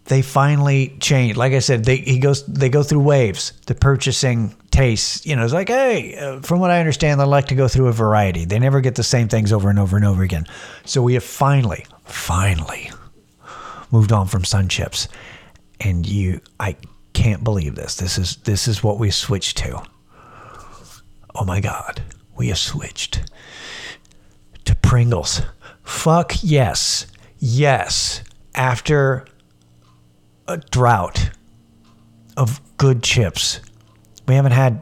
they 0.06 0.21
finally 0.21 0.95
change. 0.99 1.36
Like 1.36 1.54
I 1.54 1.60
said, 1.60 1.86
they 1.86 1.97
he 1.97 2.19
goes 2.19 2.45
they 2.45 2.69
go 2.69 2.84
through 2.84 2.99
waves. 2.99 3.54
The 3.65 3.75
purchasing 3.75 4.56
tastes, 4.71 5.25
you 5.25 5.36
know, 5.36 5.43
it's 5.43 5.54
like, 5.54 5.69
hey, 5.69 6.15
uh, 6.15 6.41
from 6.41 6.60
what 6.60 6.69
I 6.69 6.80
understand, 6.80 7.19
they 7.19 7.25
like 7.25 7.47
to 7.47 7.56
go 7.56 7.67
through 7.67 7.88
a 7.88 7.91
variety. 7.93 8.45
They 8.45 8.60
never 8.60 8.82
get 8.82 8.95
the 8.95 9.04
same 9.04 9.28
things 9.28 9.51
over 9.51 9.69
and 9.69 9.80
over 9.80 9.95
and 9.95 10.06
over 10.06 10.21
again. 10.21 10.45
So 10.86 11.01
we 11.01 11.13
have 11.15 11.23
finally, 11.23 11.86
finally 12.04 12.91
moved 13.91 14.12
on 14.12 14.28
from 14.28 14.43
sun 14.43 14.69
chips, 14.69 15.08
and 15.80 16.06
you, 16.06 16.41
I 16.60 16.75
can't 17.13 17.43
believe 17.43 17.75
this. 17.75 17.95
This 17.95 18.17
is 18.17 18.36
this 18.38 18.67
is 18.67 18.84
what 18.84 18.99
we 18.99 19.10
switched 19.10 19.58
to. 19.58 19.82
Oh 21.36 21.43
my 21.43 21.60
God, 21.60 22.02
we 22.36 22.48
have 22.48 22.58
switched 22.58 23.21
to 24.63 24.76
Pringles. 24.76 25.41
Fuck 25.84 26.34
yes, 26.41 27.08
yes. 27.39 28.24
After 28.56 29.26
a 30.48 30.58
drought 30.58 31.32
of 32.38 32.62
good 32.78 33.04
chips. 33.04 33.60
We 34.28 34.36
haven't 34.36 34.54
had, 34.54 34.82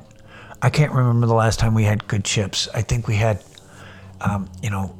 I 0.61 0.69
can't 0.69 0.91
remember 0.91 1.27
the 1.27 1.33
last 1.33 1.59
time 1.59 1.73
we 1.73 1.83
had 1.83 2.07
good 2.07 2.23
chips. 2.23 2.67
I 2.73 2.81
think 2.81 3.07
we 3.07 3.15
had, 3.15 3.43
um, 4.21 4.49
you 4.61 4.69
know, 4.69 4.95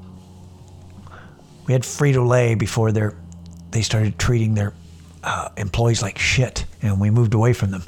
we 1.66 1.74
had 1.74 1.84
Frito 1.84 2.28
Lay 2.28 2.56
before 2.56 2.92
their, 2.92 3.16
they 3.72 3.82
started 3.82 4.20
treating 4.20 4.54
their 4.56 4.74
uh, 5.24 5.50
employees 5.58 6.02
like 6.02 6.18
shit, 6.18 6.66
and 6.82 7.00
we 7.00 7.10
moved 7.10 7.34
away 7.34 7.54
from 7.54 7.72
them. 7.72 7.84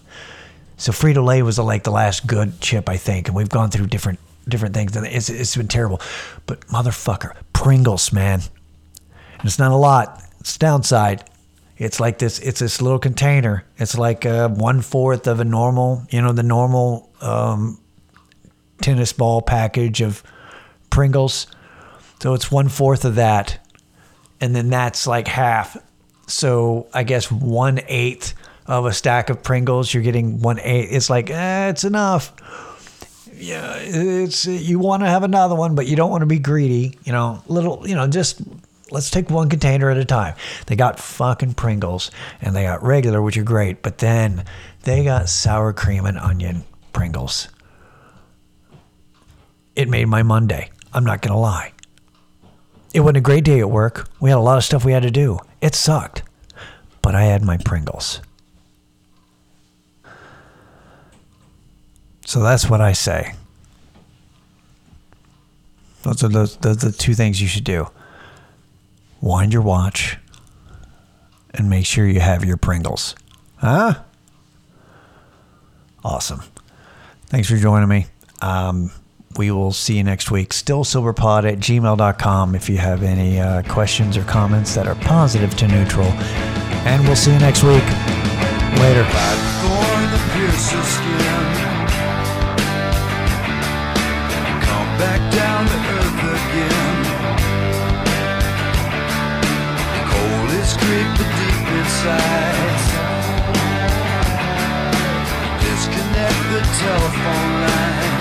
So 0.77 0.91
Frito 0.91 1.25
Lay 1.25 1.41
was 1.41 1.57
like 1.57 1.83
the 1.83 1.91
last 1.91 2.27
good 2.27 2.59
chip, 2.59 2.89
I 2.89 2.97
think, 2.97 3.27
and 3.27 3.35
we've 3.35 3.49
gone 3.49 3.69
through 3.71 3.87
different 3.87 4.19
different 4.47 4.75
things, 4.75 4.95
and 4.95 5.07
it's, 5.07 5.29
it's 5.29 5.55
been 5.55 5.67
terrible. 5.67 5.99
But 6.45 6.61
motherfucker, 6.67 7.35
Pringles, 7.53 8.13
man, 8.13 8.41
and 9.39 9.45
it's 9.45 9.57
not 9.57 9.71
a 9.71 9.75
lot. 9.75 10.21
It's 10.39 10.57
downside 10.57 11.23
it's 11.77 11.99
like 11.99 12.19
this. 12.19 12.39
It's 12.39 12.59
this 12.59 12.81
little 12.81 12.99
container. 12.99 13.65
It's 13.77 13.97
like 13.97 14.25
uh, 14.25 14.49
one 14.49 14.81
fourth 14.81 15.27
of 15.27 15.39
a 15.39 15.45
normal, 15.45 16.05
you 16.09 16.21
know, 16.21 16.31
the 16.31 16.43
normal 16.43 17.09
um, 17.21 17.79
tennis 18.81 19.11
ball 19.11 19.41
package 19.41 20.01
of 20.01 20.23
Pringles. 20.89 21.47
So 22.21 22.33
it's 22.33 22.49
one 22.49 22.69
fourth 22.69 23.03
of 23.03 23.15
that, 23.15 23.59
and 24.39 24.55
then 24.55 24.69
that's 24.69 25.05
like 25.05 25.27
half. 25.27 25.77
So 26.27 26.87
I 26.93 27.03
guess 27.03 27.29
one 27.29 27.81
eighth 27.87 28.33
of 28.67 28.85
a 28.85 28.93
stack 28.93 29.29
of 29.29 29.43
Pringles. 29.43 29.93
You're 29.93 30.03
getting 30.03 30.39
one 30.39 30.59
eight. 30.59 30.89
It's 30.91 31.09
like 31.09 31.29
eh, 31.29 31.69
it's 31.69 31.83
enough. 31.83 32.33
Yeah, 33.33 33.75
it's 33.77 34.45
you 34.45 34.79
want 34.79 35.03
to 35.03 35.09
have 35.09 35.23
another 35.23 35.55
one, 35.55 35.75
but 35.75 35.87
you 35.87 35.95
don't 35.95 36.09
want 36.09 36.21
to 36.21 36.27
be 36.27 36.39
greedy. 36.39 36.97
You 37.03 37.11
know, 37.11 37.43
little. 37.47 37.87
You 37.87 37.95
know, 37.95 38.07
just 38.07 38.41
let's 38.91 39.09
take 39.09 39.29
one 39.29 39.49
container 39.49 39.89
at 39.89 39.97
a 39.97 40.05
time. 40.05 40.35
They 40.67 40.75
got 40.75 40.99
fucking 40.99 41.55
Pringles 41.55 42.11
and 42.41 42.55
they 42.55 42.63
got 42.63 42.83
regular, 42.83 43.21
which 43.21 43.37
are 43.37 43.43
great, 43.43 43.81
but 43.81 43.97
then 43.97 44.45
they 44.83 45.03
got 45.03 45.29
sour 45.29 45.73
cream 45.73 46.05
and 46.05 46.17
onion 46.17 46.63
Pringles. 46.93 47.49
It 49.75 49.89
made 49.89 50.05
my 50.05 50.23
Monday. 50.23 50.69
I'm 50.93 51.03
not 51.03 51.21
going 51.21 51.33
to 51.33 51.39
lie. 51.39 51.73
It 52.93 53.01
wasn't 53.01 53.17
a 53.17 53.21
great 53.21 53.43
day 53.43 53.59
at 53.59 53.69
work. 53.69 54.07
We 54.21 54.29
had 54.29 54.37
a 54.37 54.39
lot 54.39 54.57
of 54.57 54.63
stuff 54.63 54.85
we 54.85 54.93
had 54.93 55.03
to 55.03 55.11
do. 55.11 55.39
It 55.59 55.75
sucked. 55.75 56.23
But 57.01 57.13
I 57.13 57.25
had 57.25 57.43
my 57.43 57.57
Pringles. 57.57 58.21
So 62.25 62.41
that's 62.41 62.69
what 62.69 62.81
I 62.81 62.91
say. 62.91 63.33
Those 66.03 66.23
are 66.23 66.29
the 66.29 66.95
two 66.95 67.13
things 67.13 67.41
you 67.41 67.47
should 67.47 67.63
do 67.63 67.87
wind 69.21 69.51
your 69.51 69.61
watch, 69.61 70.17
and 71.51 71.69
make 71.69 71.85
sure 71.85 72.07
you 72.07 72.19
have 72.19 72.45
your 72.45 72.57
Pringles. 72.57 73.15
Huh? 73.57 73.95
Awesome. 76.03 76.43
Thanks 77.25 77.49
for 77.49 77.57
joining 77.57 77.89
me. 77.89 78.05
Um, 78.41 78.91
we 79.37 79.49
will 79.49 79.71
see 79.71 79.97
you 79.97 80.03
next 80.03 80.29
week. 80.29 80.53
Still 80.53 80.83
silverpod 80.83 81.51
at 81.51 81.57
gmail.com 81.57 82.55
if 82.55 82.69
you 82.69 82.77
have 82.77 83.01
any 83.01 83.39
uh, 83.39 83.63
questions 83.63 84.15
or 84.15 84.23
comments 84.23 84.75
that 84.75 84.87
are 84.87 84.95
positive 84.95 85.55
to 85.57 85.67
neutral. 85.67 86.07
And 86.85 87.03
we'll 87.05 87.15
see 87.15 87.33
you 87.33 87.39
next 87.39 87.63
week. 87.63 87.83
Later. 88.79 89.05
the 95.71 95.79
earth 95.97 96.21
again. 96.37 96.97
Cold 100.09 100.49
is 100.61 100.71
creeping 100.81 101.31
deep 101.39 101.67
inside. 101.79 102.81
Disconnect 105.63 106.39
the 106.53 106.61
telephone 106.81 107.51
line. 107.65 108.13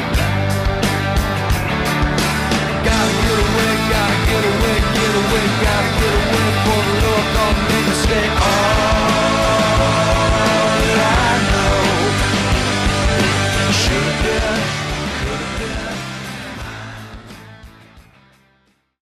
Gotta 2.89 3.15
get 3.25 3.39
away, 3.47 3.73
gotta 3.95 4.19
get 4.31 4.45
away, 4.53 4.77
get 4.97 5.13
away, 5.23 5.45
gotta 5.65 5.91
get 6.01 6.15
away 6.21 6.49
for 6.65 6.81
the 6.87 6.95
Lord, 7.05 7.27
don't 7.37 7.59
make 7.69 7.85
a 7.85 7.89
mistake. 7.89 8.64